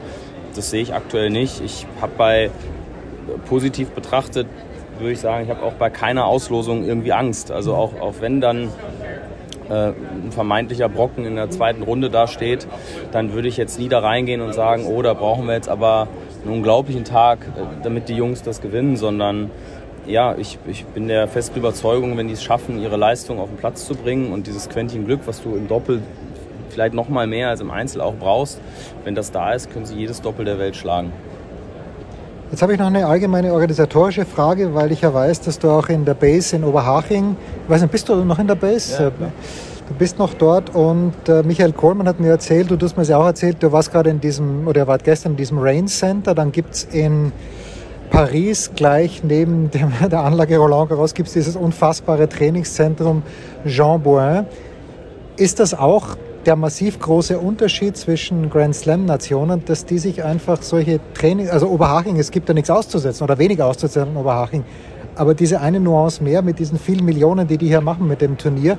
das 0.56 0.70
sehe 0.70 0.82
ich 0.82 0.94
aktuell 0.94 1.30
nicht. 1.30 1.62
Ich 1.62 1.86
habe 2.02 2.14
bei 2.18 2.52
positiv 3.48 3.90
betrachtet, 3.90 4.48
würde 5.00 5.14
ich 5.14 5.20
sagen, 5.20 5.46
ich 5.46 5.50
habe 5.50 5.64
auch 5.64 5.74
bei 5.74 5.90
keiner 5.90 6.26
Auslosung 6.26 6.86
irgendwie 6.86 7.14
Angst. 7.14 7.52
Also 7.52 7.76
auch, 7.76 8.00
auch 8.00 8.16
wenn 8.20 8.42
dann 8.42 8.70
äh, 9.70 9.94
ein 9.94 10.32
vermeintlicher 10.32 10.90
Brocken 10.90 11.26
in 11.26 11.36
der 11.36 11.50
zweiten 11.50 11.84
Runde 11.84 12.10
da 12.10 12.28
steht, 12.28 12.68
dann 13.12 13.34
würde 13.34 13.48
ich 13.48 13.58
jetzt 13.58 13.80
nie 13.80 13.90
da 13.90 14.00
reingehen 14.00 14.42
und 14.42 14.54
sagen, 14.54 14.86
oh, 14.86 15.02
da 15.02 15.14
brauchen 15.14 15.48
wir 15.48 15.54
jetzt 15.54 15.70
aber 15.70 16.08
einen 16.44 16.54
unglaublichen 16.56 17.04
Tag, 17.04 17.40
äh, 17.56 17.62
damit 17.84 18.10
die 18.10 18.16
Jungs 18.16 18.44
das 18.44 18.62
gewinnen, 18.62 18.98
sondern 18.98 19.52
ja, 20.08 20.36
ich, 20.36 20.58
ich 20.68 20.86
bin 20.86 21.08
der 21.08 21.28
festen 21.28 21.60
Überzeugung, 21.60 22.18
wenn 22.18 22.28
die 22.28 22.34
es 22.34 22.44
schaffen, 22.44 22.82
ihre 22.82 22.98
Leistung 22.98 23.40
auf 23.40 23.50
den 23.50 23.58
Platz 23.58 23.86
zu 23.86 23.96
bringen 23.96 24.34
und 24.34 24.48
dieses 24.48 24.68
Quäntchen 24.68 25.06
Glück, 25.06 25.22
was 25.26 25.42
du 25.42 25.56
im 25.56 25.68
Doppel 25.68 26.02
vielleicht 26.72 26.94
noch 26.94 27.10
mal 27.10 27.28
mehr 27.28 27.50
als 27.50 27.62
im 27.62 27.72
Einzel 27.72 28.02
auch 28.02 28.16
brauchst, 28.16 28.60
wenn 29.04 29.16
das 29.16 29.32
da 29.32 29.54
ist, 29.54 29.72
können 29.72 29.86
sie 29.86 29.96
jedes 29.96 30.22
Doppel 30.22 30.46
der 30.46 30.58
Welt 30.60 30.76
schlagen. 30.76 31.12
Jetzt 32.52 32.62
habe 32.62 32.74
ich 32.74 32.80
noch 32.80 32.88
eine 32.88 33.06
allgemeine 33.06 33.54
organisatorische 33.54 34.26
Frage, 34.26 34.74
weil 34.74 34.92
ich 34.92 35.02
ja 35.02 35.14
weiß, 35.14 35.40
dass 35.42 35.58
du 35.58 35.70
auch 35.70 35.88
in 35.88 36.04
der 36.04 36.16
Base 36.16 36.56
in 36.56 36.66
Oberhaching, 36.66 37.38
ich 37.64 37.70
weiß 37.70 37.82
nicht, 37.82 37.92
bist 37.92 38.10
du 38.10 38.16
noch 38.26 38.40
in 38.40 38.48
der 38.48 38.56
Base? 38.56 39.02
Ja, 39.02 39.10
du 39.10 39.94
bist 39.98 40.20
noch 40.20 40.34
dort 40.34 40.76
und 40.76 41.14
äh, 41.30 41.44
Michael 41.44 41.72
Kohlmann 41.72 42.10
hat 42.10 42.20
mir 42.20 42.30
erzählt, 42.30 42.70
du 42.70 42.78
hast 42.82 42.98
mir 42.98 43.04
ja 43.04 43.18
auch 43.18 43.26
erzählt, 43.26 43.64
du 43.64 43.72
warst 43.72 43.92
gerade 43.94 44.10
in 44.10 44.20
diesem, 44.20 44.68
oder 44.68 44.86
wart 44.86 45.06
gestern 45.06 45.32
in 45.34 45.38
diesem 45.38 45.60
Rain 45.60 45.88
Center, 45.88 46.36
dann 46.36 46.52
gibt 46.52 46.76
es 46.76 46.84
in 46.84 47.32
Paris 48.10 48.72
gleich 48.76 49.24
neben 49.24 49.72
dem, 49.72 49.94
der 50.12 50.20
Anlage 50.20 50.58
Roland 50.58 50.90
Garros 50.90 51.14
gibt 51.14 51.28
es 51.30 51.34
dieses 51.34 51.56
unfassbare 51.56 52.28
Trainingszentrum 52.28 53.24
Jean 53.66 54.02
Bouin. 54.02 54.46
Ist 55.38 55.62
das 55.62 55.74
auch 55.74 56.18
der 56.46 56.56
massiv 56.56 57.00
große 57.00 57.38
Unterschied 57.38 57.96
zwischen 57.96 58.50
Grand 58.50 58.76
Slam 58.76 59.06
Nationen, 59.06 59.64
dass 59.66 59.86
die 59.86 60.00
sich 60.00 60.24
einfach 60.24 60.62
solche 60.62 61.00
Training, 61.14 61.50
also 61.50 61.68
Oberhaching, 61.68 62.18
es 62.18 62.32
gibt 62.32 62.50
da 62.50 62.54
nichts 62.54 62.70
auszusetzen 62.70 63.24
oder 63.24 63.38
weniger 63.38 63.68
auszusetzen 63.68 64.12
in 64.12 64.18
Oberhaching, 64.18 64.64
aber 65.16 65.34
diese 65.34 65.62
eine 65.62 65.80
Nuance 65.80 66.24
mehr 66.24 66.42
mit 66.42 66.60
diesen 66.60 66.80
vielen 66.80 67.06
Millionen, 67.06 67.48
die 67.48 67.58
die 67.58 67.68
hier 67.68 67.82
machen 67.82 68.08
mit 68.08 68.22
dem 68.22 68.38
Turnier, 68.38 68.78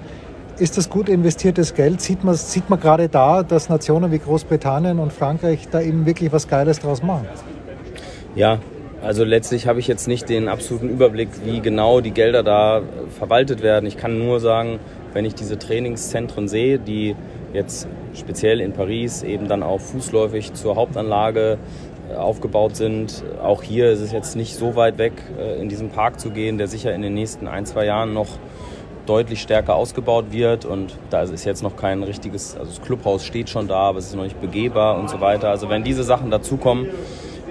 ist 0.58 0.76
das 0.76 0.90
gut 0.90 1.08
investiertes 1.08 1.74
Geld? 1.74 2.00
Sieht 2.00 2.24
man, 2.24 2.34
sieht 2.34 2.68
man 2.68 2.78
gerade 2.78 3.08
da, 3.08 3.42
dass 3.42 3.68
Nationen 3.68 4.12
wie 4.12 4.18
Großbritannien 4.18 4.98
und 4.98 5.12
Frankreich 5.12 5.68
da 5.70 5.80
eben 5.80 6.04
wirklich 6.04 6.32
was 6.32 6.48
Geiles 6.48 6.80
draus 6.80 7.02
machen? 7.02 7.26
Ja, 8.34 8.58
also 9.02 9.24
letztlich 9.24 9.66
habe 9.66 9.80
ich 9.80 9.88
jetzt 9.88 10.06
nicht 10.08 10.28
den 10.28 10.48
absoluten 10.48 10.88
Überblick, 10.88 11.28
wie 11.44 11.60
genau 11.60 12.00
die 12.00 12.12
Gelder 12.12 12.42
da 12.42 12.82
verwaltet 13.18 13.62
werden. 13.62 13.86
Ich 13.86 13.96
kann 13.96 14.18
nur 14.18 14.40
sagen, 14.40 14.78
wenn 15.12 15.24
ich 15.24 15.34
diese 15.34 15.58
Trainingszentren 15.58 16.48
sehe, 16.48 16.78
die 16.78 17.16
jetzt 17.52 17.88
speziell 18.14 18.60
in 18.60 18.72
Paris 18.72 19.22
eben 19.22 19.48
dann 19.48 19.62
auch 19.62 19.80
fußläufig 19.80 20.52
zur 20.54 20.76
Hauptanlage 20.76 21.58
äh, 22.10 22.14
aufgebaut 22.14 22.76
sind. 22.76 23.22
Auch 23.42 23.62
hier 23.62 23.90
ist 23.90 24.00
es 24.00 24.12
jetzt 24.12 24.36
nicht 24.36 24.56
so 24.56 24.76
weit 24.76 24.98
weg, 24.98 25.12
äh, 25.38 25.60
in 25.60 25.68
diesen 25.68 25.90
Park 25.90 26.20
zu 26.20 26.30
gehen, 26.30 26.58
der 26.58 26.68
sicher 26.68 26.94
in 26.94 27.02
den 27.02 27.14
nächsten 27.14 27.46
ein, 27.46 27.66
zwei 27.66 27.84
Jahren 27.84 28.12
noch 28.12 28.28
deutlich 29.06 29.42
stärker 29.42 29.74
ausgebaut 29.74 30.26
wird 30.30 30.64
und 30.64 30.96
da 31.10 31.22
ist 31.22 31.44
jetzt 31.44 31.62
noch 31.62 31.76
kein 31.76 32.04
richtiges, 32.04 32.56
also 32.56 32.70
das 32.70 32.80
Clubhaus 32.82 33.24
steht 33.24 33.50
schon 33.50 33.66
da, 33.66 33.80
aber 33.80 33.98
es 33.98 34.06
ist 34.06 34.14
noch 34.14 34.22
nicht 34.22 34.40
begehbar 34.40 34.96
und 34.96 35.10
so 35.10 35.20
weiter. 35.20 35.50
Also 35.50 35.68
wenn 35.68 35.82
diese 35.82 36.04
Sachen 36.04 36.30
dazukommen, 36.30 36.88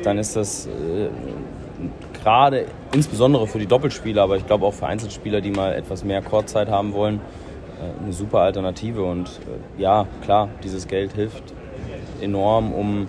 dann 0.03 0.17
ist 0.17 0.35
das 0.35 0.67
äh, 0.67 1.09
gerade 2.23 2.65
insbesondere 2.93 3.47
für 3.47 3.59
die 3.59 3.67
Doppelspieler, 3.67 4.23
aber 4.23 4.37
ich 4.37 4.45
glaube 4.45 4.65
auch 4.65 4.73
für 4.73 4.87
Einzelspieler, 4.87 5.41
die 5.41 5.51
mal 5.51 5.73
etwas 5.73 6.03
mehr 6.03 6.21
Kurzzeit 6.21 6.69
haben 6.69 6.93
wollen, 6.93 7.19
eine 8.01 8.13
super 8.13 8.39
Alternative. 8.39 9.03
Und 9.03 9.27
äh, 9.27 9.81
ja, 9.81 10.07
klar, 10.23 10.49
dieses 10.63 10.87
Geld 10.87 11.13
hilft 11.13 11.43
enorm, 12.21 12.73
um 12.73 13.07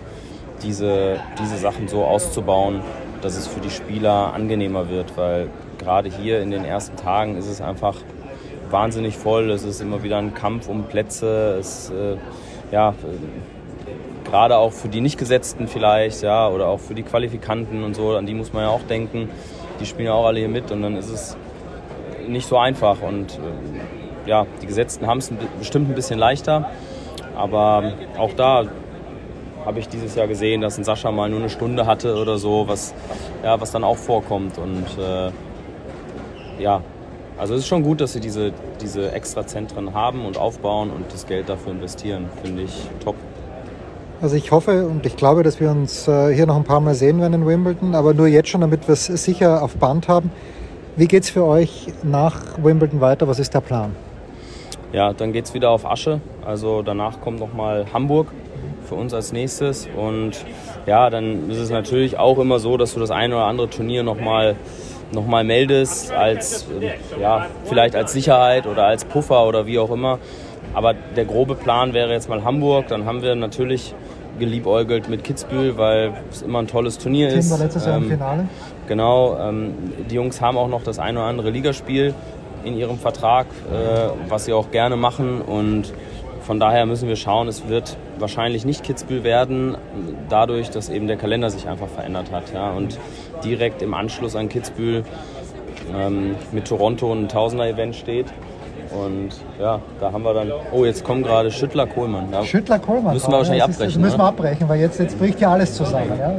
diese, 0.63 1.21
diese 1.39 1.57
Sachen 1.57 1.89
so 1.89 2.05
auszubauen, 2.05 2.81
dass 3.21 3.37
es 3.37 3.47
für 3.47 3.61
die 3.61 3.71
Spieler 3.71 4.33
angenehmer 4.33 4.89
wird, 4.89 5.17
weil 5.17 5.49
gerade 5.79 6.09
hier 6.09 6.41
in 6.41 6.51
den 6.51 6.65
ersten 6.65 6.97
Tagen 6.97 7.37
ist 7.37 7.49
es 7.49 7.61
einfach 7.61 7.97
wahnsinnig 8.71 9.17
voll. 9.17 9.51
Es 9.51 9.65
ist 9.65 9.81
immer 9.81 10.03
wieder 10.03 10.19
ein 10.19 10.35
Kampf 10.35 10.69
um 10.69 10.85
Plätze. 10.85 11.57
Es, 11.59 11.91
äh, 11.91 12.17
ja, 12.73 12.91
äh, 12.91 14.29
gerade 14.29 14.57
auch 14.57 14.73
für 14.73 14.89
die 14.89 15.01
Nicht-Gesetzten 15.01 15.69
vielleicht, 15.69 16.23
ja, 16.23 16.49
oder 16.49 16.69
auch 16.69 16.81
für 16.81 16.95
die 16.95 17.03
Qualifikanten 17.03 17.85
und 17.85 17.95
so, 17.95 18.17
an 18.17 18.27
die 18.27 18.35
muss 18.35 18.53
man 18.53 18.63
ja 18.63 18.71
auch 18.71 18.83
denken. 18.83 19.29
Die 19.81 19.87
spielen 19.87 20.07
ja 20.07 20.15
auch 20.15 20.27
alle 20.27 20.39
hier 20.39 20.49
mit 20.49 20.71
und 20.71 20.83
dann 20.83 20.97
ist 20.97 21.11
es 21.11 21.37
nicht 22.27 22.49
so 22.49 22.57
einfach. 22.57 23.03
Und 23.03 23.33
äh, 23.33 24.02
ja, 24.27 24.47
die 24.61 24.67
Gesetzten 24.67 25.07
haben 25.07 25.19
es 25.19 25.33
bestimmt 25.59 25.91
ein 25.91 25.95
bisschen 25.95 26.19
leichter. 26.19 26.71
Aber 27.35 27.93
auch 28.19 28.33
da 28.35 28.65
habe 29.65 29.79
ich 29.79 29.89
dieses 29.89 30.15
Jahr 30.15 30.27
gesehen, 30.27 30.61
dass 30.61 30.79
ein 30.79 30.85
Sascha 30.85 31.11
mal 31.11 31.29
nur 31.29 31.39
eine 31.39 31.51
Stunde 31.51 31.87
hatte 31.87 32.17
oder 32.17 32.39
so, 32.39 32.67
was, 32.67 32.95
ja, 33.43 33.61
was 33.61 33.71
dann 33.71 33.85
auch 33.85 33.97
vorkommt. 33.97 34.59
Und 34.59 34.87
äh, 34.99 35.31
ja, 36.63 36.83
also 37.39 37.55
es 37.55 37.61
ist 37.61 37.69
schon 37.69 37.83
gut, 37.83 38.01
dass 38.01 38.13
sie 38.13 38.21
diese, 38.21 38.53
diese 38.81 39.13
extra 39.13 39.47
Zentren 39.47 39.95
haben 39.95 40.27
und 40.27 40.37
aufbauen 40.37 40.91
und 40.91 41.13
das 41.13 41.27
Geld 41.27 41.49
dafür 41.49 41.73
investieren. 41.73 42.29
Finde 42.43 42.63
ich 42.63 42.89
top. 43.05 43.17
Also 44.21 44.37
ich 44.37 44.53
hoffe 44.53 44.87
und 44.87 45.05
ich 45.05 45.17
glaube, 45.17 45.43
dass 45.43 45.59
wir 45.59 45.71
uns 45.71 46.07
äh, 46.07 46.33
hier 46.33 46.47
noch 46.47 46.57
ein 46.57 46.65
paar 46.65 46.81
Mal 46.81 46.95
sehen 46.95 47.21
werden 47.21 47.35
in 47.35 47.47
Wimbledon, 47.47 47.97
aber 47.97 48.15
nur 48.15 48.29
jetzt 48.29 48.51
schon, 48.51 48.61
damit 48.61 48.87
wir 48.87 48.93
es 48.93 49.07
sicher 49.07 49.63
auf 49.63 49.77
Band 49.77 50.07
haben. 50.07 50.31
Wie 50.95 51.09
geht 51.09 51.25
es 51.25 51.31
für 51.31 51.45
euch 51.45 51.93
nach 52.03 52.63
Wimbledon 52.63 53.01
weiter? 53.01 53.27
Was 53.27 53.39
ist 53.39 53.55
der 53.55 53.61
Plan? 53.61 53.97
Ja, 54.93 55.13
dann 55.13 55.33
geht 55.33 55.47
es 55.47 55.55
wieder 55.55 55.71
auf 55.71 55.87
Asche. 55.87 56.21
Also 56.45 56.83
danach 56.83 57.21
kommt 57.21 57.41
nochmal 57.41 57.87
Hamburg 57.93 58.29
für 58.85 58.95
uns 58.95 59.15
als 59.15 59.33
nächstes. 59.33 59.89
Und 59.97 60.45
ja, 60.87 61.09
dann 61.09 61.51
ist 61.51 61.59
es 61.59 61.71
natürlich 61.71 62.19
auch 62.19 62.39
immer 62.39 62.59
so, 62.59 62.77
dass 62.77 62.95
du 62.95 63.01
das 63.01 63.11
eine 63.11 63.37
oder 63.37 63.47
andere 63.47 63.71
Turnier 63.71 64.03
nochmal 64.03 64.57
noch 65.13 65.27
mal 65.27 65.45
meldest, 65.45 66.11
als, 66.11 66.67
ja, 67.21 67.47
vielleicht 67.65 67.95
als 67.95 68.13
Sicherheit 68.13 68.67
oder 68.67 68.87
als 68.87 69.05
Puffer 69.05 69.47
oder 69.47 69.67
wie 69.67 69.79
auch 69.79 69.91
immer. 69.91 70.19
Aber 70.75 70.95
der 70.95 71.27
grobe 71.27 71.55
Plan 71.55 71.93
wäre 71.93 72.13
jetzt 72.13 72.29
mal 72.31 72.45
Hamburg. 72.45 72.89
Dann 72.89 73.05
haben 73.05 73.23
wir 73.23 73.35
natürlich 73.35 73.95
geliebäugelt 74.39 75.11
mit 75.11 75.23
Kitzbühel, 75.23 75.77
weil 75.77 76.15
es 76.31 76.41
immer 76.41 76.61
ein 76.61 76.67
tolles 76.67 76.97
Turnier 76.97 77.29
ist. 77.29 77.51
War 77.51 77.59
letztes 77.59 77.85
Jahr 77.85 77.99
im 77.99 78.05
ähm, 78.05 78.11
Finale. 78.11 78.49
Genau. 78.89 79.37
Ähm, 79.39 79.75
die 80.11 80.15
Jungs 80.15 80.41
haben 80.41 80.57
auch 80.57 80.69
noch 80.69 80.83
das 80.83 80.99
ein 80.99 81.17
oder 81.17 81.27
andere 81.27 81.51
Ligaspiel 81.51 82.15
in 82.65 82.77
ihrem 82.77 82.99
Vertrag, 82.99 83.47
äh, 83.71 84.09
was 84.29 84.45
sie 84.45 84.53
auch 84.53 84.71
gerne 84.71 84.97
machen. 84.97 85.41
Und 85.41 85.93
von 86.43 86.59
daher 86.59 86.87
müssen 86.87 87.09
wir 87.09 87.17
schauen, 87.17 87.49
es 87.49 87.69
wird 87.69 87.97
wahrscheinlich 88.19 88.65
nicht 88.65 88.83
Kitzbühel 88.85 89.25
werden, 89.25 89.77
dadurch, 90.29 90.71
dass 90.71 90.89
eben 90.89 91.07
der 91.07 91.17
Kalender 91.17 91.51
sich 91.51 91.69
einfach 91.69 91.89
verändert 91.89 92.33
hat. 92.33 92.53
Ja? 92.53 92.73
Und 92.73 92.99
direkt 93.45 93.83
im 93.83 93.95
Anschluss 93.95 94.37
an 94.37 94.49
Kitzbühel 94.49 95.05
ähm, 95.95 96.37
mit 96.53 96.67
Toronto 96.67 97.13
ein 97.13 97.29
Tausender-Event 97.29 97.97
steht. 97.97 98.27
Und 98.93 99.31
ja, 99.59 99.81
da 100.01 100.13
haben 100.13 100.23
wir 100.23 100.35
dann. 100.35 100.53
Oh, 100.71 100.85
jetzt 100.85 101.03
kommen 101.03 101.23
gerade 101.23 101.51
Schüttler 101.51 101.87
Kohlmann. 101.87 102.29
Ja. 102.31 102.45
Schüttler 102.45 102.79
Kohlmann. 102.79 103.15
Müssen 103.15 103.31
wir 103.31 103.39
wahrscheinlich 103.39 103.61
ja, 103.61 103.65
abbrechen. 103.65 103.89
Ist, 103.89 103.99
müssen 103.99 104.19
wir 104.19 104.25
abbrechen, 104.25 104.69
weil 104.69 104.81
jetzt, 104.81 104.99
jetzt 104.99 105.19
bricht 105.19 105.41
ja 105.41 105.53
alles 105.53 105.75
zusammen. 105.75 106.13
Ja, 106.19 106.35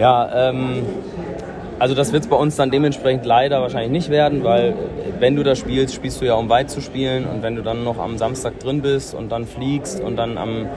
ja 0.00 0.48
ähm, 0.48 0.82
also 1.78 1.94
das 1.94 2.12
wird 2.12 2.24
es 2.24 2.28
bei 2.28 2.36
uns 2.36 2.56
dann 2.56 2.70
dementsprechend 2.70 3.26
leider 3.26 3.60
wahrscheinlich 3.60 3.90
nicht 3.90 4.10
werden, 4.10 4.44
weil 4.44 4.74
wenn 5.18 5.36
du 5.36 5.42
da 5.42 5.54
spielst, 5.54 5.94
spielst 5.94 6.20
du 6.20 6.26
ja 6.26 6.34
um 6.34 6.48
weit 6.48 6.70
zu 6.70 6.80
spielen. 6.80 7.26
Und 7.26 7.42
wenn 7.42 7.56
du 7.56 7.62
dann 7.62 7.84
noch 7.84 7.98
am 7.98 8.18
Samstag 8.18 8.60
drin 8.60 8.82
bist 8.82 9.14
und 9.14 9.30
dann 9.32 9.46
fliegst 9.46 10.00
und 10.00 10.16
dann 10.16 10.38
am 10.38 10.68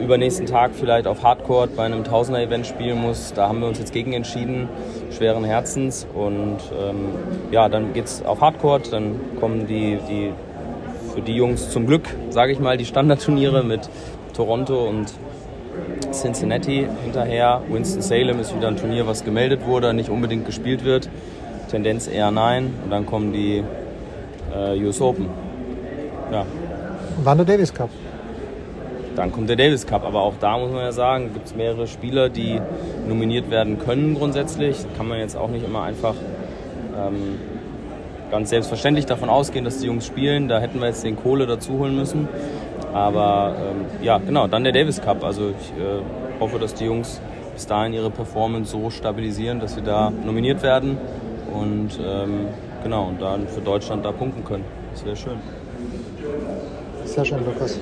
übernächsten 0.00 0.46
Tag 0.46 0.72
vielleicht 0.74 1.06
auf 1.06 1.22
Hardcore 1.22 1.68
bei 1.68 1.84
einem 1.84 2.02
Tausender-Event 2.02 2.66
spielen 2.66 3.00
musst, 3.00 3.36
da 3.36 3.48
haben 3.48 3.60
wir 3.60 3.68
uns 3.68 3.78
jetzt 3.78 3.92
gegen 3.92 4.12
entschieden, 4.12 4.68
schweren 5.10 5.44
Herzens. 5.44 6.06
Und 6.14 6.58
ähm, 6.78 7.10
ja, 7.50 7.68
dann 7.68 7.92
geht 7.92 8.06
es 8.06 8.24
auf 8.24 8.40
Hardcore, 8.40 8.80
dann 8.90 9.20
kommen 9.38 9.66
die, 9.66 9.98
die 10.08 10.32
für 11.14 11.20
die 11.20 11.34
Jungs 11.34 11.70
zum 11.70 11.86
Glück, 11.86 12.08
sage 12.30 12.52
ich 12.52 12.58
mal, 12.58 12.76
die 12.76 12.86
Standardturniere 12.86 13.62
mit 13.62 13.88
Toronto 14.34 14.88
und 14.88 15.12
Cincinnati 16.12 16.86
hinterher. 17.04 17.62
Winston-Salem 17.68 18.38
ist 18.40 18.54
wieder 18.54 18.68
ein 18.68 18.76
Turnier, 18.76 19.06
was 19.06 19.24
gemeldet 19.24 19.66
wurde, 19.66 19.94
nicht 19.94 20.10
unbedingt 20.10 20.46
gespielt 20.46 20.84
wird. 20.84 21.08
Tendenz 21.70 22.06
eher 22.06 22.30
nein. 22.30 22.74
Und 22.84 22.90
dann 22.90 23.06
kommen 23.06 23.32
die 23.32 23.62
äh, 24.54 24.84
US 24.84 25.00
Open. 25.00 25.26
Ja. 26.30 26.46
Und 27.18 27.24
dann 27.24 27.38
der 27.38 27.46
Davis 27.46 27.72
Cup. 27.72 27.90
Dann 29.16 29.32
kommt 29.32 29.48
der 29.48 29.56
Davis 29.56 29.86
Cup. 29.86 30.04
Aber 30.04 30.20
auch 30.22 30.34
da 30.40 30.58
muss 30.58 30.70
man 30.70 30.80
ja 30.80 30.92
sagen, 30.92 31.32
gibt 31.32 31.46
es 31.46 31.54
mehrere 31.54 31.86
Spieler, 31.86 32.28
die 32.28 32.60
nominiert 33.08 33.50
werden 33.50 33.78
können 33.78 34.14
grundsätzlich. 34.14 34.76
Kann 34.96 35.08
man 35.08 35.18
jetzt 35.18 35.36
auch 35.36 35.48
nicht 35.48 35.64
immer 35.64 35.82
einfach 35.82 36.14
ähm, 36.96 37.38
ganz 38.30 38.50
selbstverständlich 38.50 39.06
davon 39.06 39.28
ausgehen, 39.28 39.64
dass 39.64 39.78
die 39.78 39.86
Jungs 39.86 40.06
spielen. 40.06 40.48
Da 40.48 40.60
hätten 40.60 40.80
wir 40.80 40.88
jetzt 40.88 41.04
den 41.04 41.16
Kohle 41.16 41.46
dazu 41.46 41.78
holen 41.78 41.94
müssen. 41.96 42.28
Aber 42.92 43.54
ähm, 43.58 43.86
ja, 44.02 44.18
genau, 44.18 44.46
dann 44.46 44.64
der 44.64 44.72
Davis 44.72 45.00
Cup. 45.00 45.24
Also 45.24 45.50
ich 45.50 45.82
äh, 45.82 46.02
hoffe, 46.40 46.58
dass 46.58 46.74
die 46.74 46.84
Jungs 46.84 47.20
bis 47.54 47.66
dahin 47.66 47.92
ihre 47.92 48.10
Performance 48.10 48.70
so 48.70 48.90
stabilisieren, 48.90 49.60
dass 49.60 49.74
sie 49.74 49.82
da 49.82 50.10
nominiert 50.10 50.62
werden 50.62 50.98
und 51.52 51.98
ähm, 52.04 52.48
genau, 52.82 53.08
und 53.08 53.20
dann 53.20 53.48
für 53.48 53.60
Deutschland 53.60 54.04
da 54.04 54.12
punkten 54.12 54.44
können. 54.44 54.64
Das 54.92 55.04
wäre 55.04 55.16
schön. 55.16 55.38
Sehr 57.04 57.24
schön, 57.24 57.44
Lukas. 57.44 57.78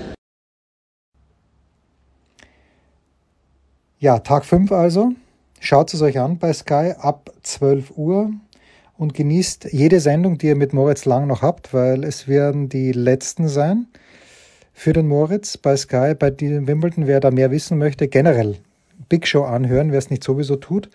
Ja, 3.98 4.18
Tag 4.18 4.44
5 4.44 4.72
also. 4.72 5.12
Schaut 5.60 5.92
es 5.92 6.00
euch 6.00 6.18
an 6.18 6.38
bei 6.38 6.52
Sky 6.54 6.94
ab 6.98 7.30
12 7.42 7.92
Uhr 7.96 8.30
und 8.96 9.12
genießt 9.12 9.72
jede 9.72 10.00
Sendung, 10.00 10.38
die 10.38 10.46
ihr 10.46 10.56
mit 10.56 10.72
Moritz 10.72 11.04
Lang 11.04 11.26
noch 11.26 11.42
habt, 11.42 11.74
weil 11.74 12.04
es 12.04 12.26
werden 12.26 12.70
die 12.70 12.92
letzten 12.92 13.46
sein 13.48 13.88
für 14.80 14.94
den 14.94 15.08
Moritz 15.08 15.58
bei 15.58 15.76
Sky, 15.76 16.14
bei 16.18 16.30
diesem 16.30 16.66
Wimbledon, 16.66 17.06
wer 17.06 17.20
da 17.20 17.30
mehr 17.30 17.50
wissen 17.50 17.76
möchte, 17.76 18.08
generell 18.08 18.56
Big 19.10 19.26
Show 19.26 19.42
anhören, 19.42 19.92
wer 19.92 19.98
es 19.98 20.08
nicht 20.08 20.24
sowieso 20.24 20.56
tut. 20.56 20.88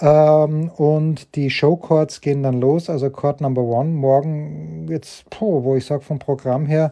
Ähm, 0.00 0.70
und 0.70 1.34
die 1.34 1.50
Showcourts 1.50 2.22
gehen 2.22 2.42
dann 2.42 2.58
los, 2.58 2.88
also 2.88 3.10
Court 3.10 3.42
Number 3.42 3.60
One 3.64 3.90
morgen 3.90 4.86
jetzt, 4.88 5.28
po, 5.28 5.62
wo 5.62 5.76
ich 5.76 5.84
sage 5.84 6.00
vom 6.00 6.20
Programm 6.20 6.64
her, 6.64 6.90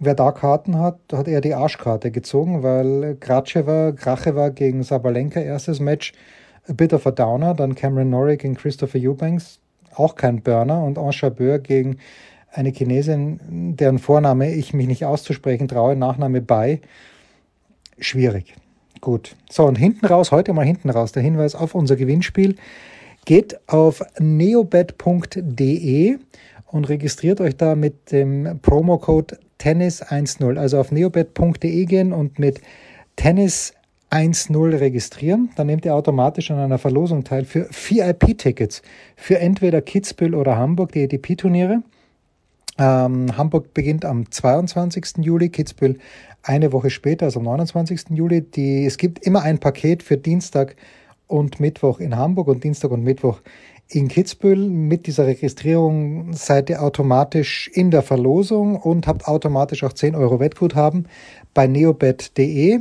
wer 0.00 0.16
da 0.16 0.32
Karten 0.32 0.80
hat, 0.80 0.98
hat 1.12 1.28
eher 1.28 1.40
die 1.40 1.54
Arschkarte 1.54 2.10
gezogen, 2.10 2.64
weil 2.64 3.16
Gracheva, 3.20 3.92
Gracheva 3.92 4.48
gegen 4.48 4.82
Sabalenka 4.82 5.38
erstes 5.38 5.78
Match, 5.78 6.14
a 6.68 6.72
bit 6.72 6.92
of 6.92 7.06
a 7.06 7.12
downer, 7.12 7.54
dann 7.54 7.76
Cameron 7.76 8.10
Norrie 8.10 8.38
gegen 8.38 8.56
Christopher 8.56 8.98
Eubanks, 8.98 9.60
auch 9.94 10.16
kein 10.16 10.42
Burner. 10.42 10.82
Und 10.82 10.98
Enchabeur 10.98 11.60
gegen 11.60 11.98
eine 12.54 12.70
Chinesin, 12.70 13.76
deren 13.76 13.98
Vorname 13.98 14.52
ich 14.54 14.72
mich 14.72 14.86
nicht 14.86 15.04
auszusprechen 15.04 15.68
traue, 15.68 15.96
Nachname 15.96 16.40
Bai. 16.40 16.80
Schwierig. 17.98 18.54
Gut. 19.00 19.36
So, 19.50 19.64
und 19.64 19.76
hinten 19.76 20.06
raus, 20.06 20.32
heute 20.32 20.52
mal 20.52 20.64
hinten 20.64 20.90
raus, 20.90 21.12
der 21.12 21.22
Hinweis 21.22 21.54
auf 21.54 21.74
unser 21.74 21.96
Gewinnspiel. 21.96 22.56
Geht 23.24 23.58
auf 23.68 24.02
neobet.de 24.18 25.38
und 26.66 26.88
registriert 26.88 27.40
euch 27.40 27.56
da 27.56 27.74
mit 27.74 28.12
dem 28.12 28.60
Promocode 28.62 29.38
Tennis10. 29.60 30.56
Also 30.56 30.78
auf 30.78 30.92
neobet.de 30.92 31.84
gehen 31.86 32.12
und 32.12 32.38
mit 32.38 32.60
Tennis10 33.18 34.78
registrieren. 34.78 35.50
Dann 35.56 35.66
nehmt 35.66 35.84
ihr 35.84 35.94
automatisch 35.94 36.50
an 36.50 36.58
einer 36.58 36.78
Verlosung 36.78 37.24
teil 37.24 37.44
für 37.44 37.68
VIP-Tickets 37.70 38.82
für 39.16 39.38
entweder 39.38 39.80
Kitzbühel 39.82 40.34
oder 40.34 40.56
Hamburg, 40.56 40.92
die 40.92 41.04
ATP-Turniere. 41.04 41.82
Ähm, 42.78 43.36
Hamburg 43.36 43.72
beginnt 43.72 44.04
am 44.04 44.30
22. 44.30 45.18
Juli, 45.18 45.48
Kitzbühel 45.48 45.98
eine 46.42 46.72
Woche 46.72 46.90
später, 46.90 47.26
also 47.26 47.40
am 47.40 47.44
29. 47.44 48.10
Juli. 48.10 48.42
Die, 48.42 48.84
es 48.84 48.98
gibt 48.98 49.24
immer 49.24 49.42
ein 49.42 49.58
Paket 49.58 50.02
für 50.02 50.16
Dienstag 50.16 50.76
und 51.26 51.60
Mittwoch 51.60 52.00
in 52.00 52.16
Hamburg 52.16 52.48
und 52.48 52.64
Dienstag 52.64 52.90
und 52.90 53.02
Mittwoch 53.02 53.40
in 53.88 54.08
Kitzbühel. 54.08 54.68
Mit 54.68 55.06
dieser 55.06 55.26
Registrierung 55.26 56.32
seid 56.32 56.68
ihr 56.70 56.82
automatisch 56.82 57.70
in 57.72 57.90
der 57.90 58.02
Verlosung 58.02 58.76
und 58.76 59.06
habt 59.06 59.26
automatisch 59.26 59.84
auch 59.84 59.92
10 59.92 60.14
Euro 60.14 60.40
Wettguthaben 60.40 61.08
bei 61.54 61.66
neobet.de. 61.66 62.80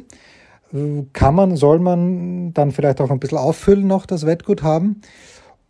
Kann 1.13 1.35
man, 1.35 1.55
soll 1.55 1.79
man 1.79 2.53
dann 2.53 2.71
vielleicht 2.71 2.99
auch 2.99 3.11
ein 3.11 3.19
bisschen 3.19 3.37
auffüllen 3.37 3.85
noch 3.85 4.07
das 4.07 4.25
Wettguthaben. 4.25 5.01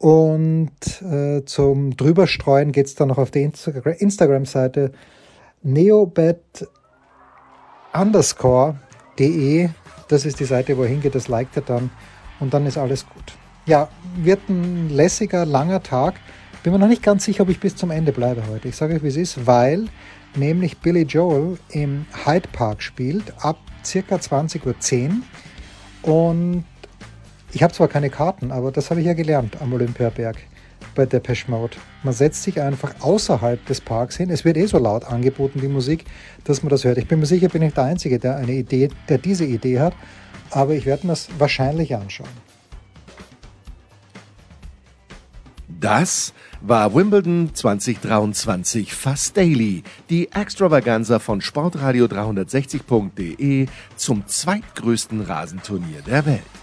Und 0.04 1.02
äh, 1.02 1.46
zum 1.46 1.96
Drüberstreuen 1.96 2.74
geht 2.74 2.88
es 2.88 2.96
dann 2.96 3.08
noch 3.08 3.18
auf 3.18 3.32
die 3.32 3.42
Instagram-Seite 3.42 4.92
neobet 5.62 6.68
underscore.de. 7.94 9.70
Das 10.10 10.26
ist 10.26 10.42
die 10.42 10.44
Seite, 10.44 10.78
wo 10.78 10.84
er 10.84 10.89
hingeht, 10.89 11.16
das 11.16 11.30
liked 11.30 11.56
er 11.56 11.62
dann 11.62 11.89
und 12.42 12.54
dann 12.54 12.66
ist 12.66 12.78
alles 12.78 13.08
gut. 13.08 13.24
Ja, 13.66 13.88
wird 14.18 14.50
ein 14.50 14.89
lässiger, 14.89 15.46
langer 15.46 15.82
Tag. 15.82 16.16
Bin 16.63 16.74
mir 16.74 16.80
noch 16.80 16.89
nicht 16.89 17.02
ganz 17.02 17.24
sicher, 17.24 17.44
ob 17.44 17.50
ich 17.50 17.62
bis 17.62 17.78
zum 17.78 17.89
Ende 17.89 18.12
bleibe 18.12 18.44
heute. 18.50 18.68
Ich 18.68 18.76
sage 18.76 18.96
euch, 18.96 19.04
wie 19.04 19.08
es 19.08 19.16
ist, 19.16 19.48
weil 19.48 19.86
nämlich 20.36 20.80
Billy 20.80 21.04
Joel 21.04 21.58
im 21.70 22.08
Hyde 22.26 22.50
Park 22.52 22.82
spielt 22.82 23.34
ab 23.42 23.58
circa 23.86 24.16
20.10 24.18 25.12
Uhr 26.04 26.13
und 26.13 26.66
ich 27.54 27.62
habe 27.62 27.74
zwar 27.74 27.88
keine 27.88 28.10
Karten, 28.10 28.52
aber 28.52 28.72
das 28.72 28.89
habe 28.89 29.00
ich 29.00 29.06
ja 29.06 29.13
gelernt 29.13 29.62
am 29.62 29.74
Olympiaberg 29.74 30.38
bei 30.96 31.06
Depeche 31.06 31.50
Mode. 31.50 31.78
Man 32.04 32.13
setzt 32.13 32.44
sich 32.44 32.60
einfach 32.60 32.96
außerhalb 33.00 33.63
des 33.66 33.80
Parks 33.80 34.18
hin. 34.18 34.30
Es 34.30 34.44
wird 34.44 34.58
eh 34.58 34.66
so 34.66 34.80
laut 34.80 35.06
angeboten, 35.06 35.62
die 35.62 35.68
Musik, 35.68 36.06
dass 36.44 36.63
man 36.63 36.70
das 36.70 36.84
hört. 36.84 36.98
Ich 36.98 37.08
bin 37.08 37.20
mir 37.20 37.26
sicher, 37.26 37.50
bin 37.50 37.62
ich 37.62 37.74
der 37.74 37.86
Einzige, 37.86 38.20
der 38.20 38.38
eine 38.38 38.54
Idee, 38.54 38.89
der 39.08 39.20
diese 39.20 39.46
Idee 39.46 39.80
hat, 39.80 39.94
aber 40.50 40.74
ich 40.74 40.86
werde 40.86 41.06
mir 41.08 41.13
das 41.13 41.30
wahrscheinlich 41.38 41.96
anschauen. 41.96 42.30
Das 45.68 46.34
war 46.62 46.96
Wimbledon 46.96 47.52
2023 47.54 48.94
Fast 48.94 49.36
Daily, 49.36 49.84
die 50.10 50.32
Extravaganza 50.32 51.20
von 51.20 51.42
Sportradio 51.42 52.06
360.de 52.06 53.68
zum 53.96 54.26
zweitgrößten 54.26 55.22
Rasenturnier 55.22 56.02
der 56.08 56.26
Welt. 56.26 56.62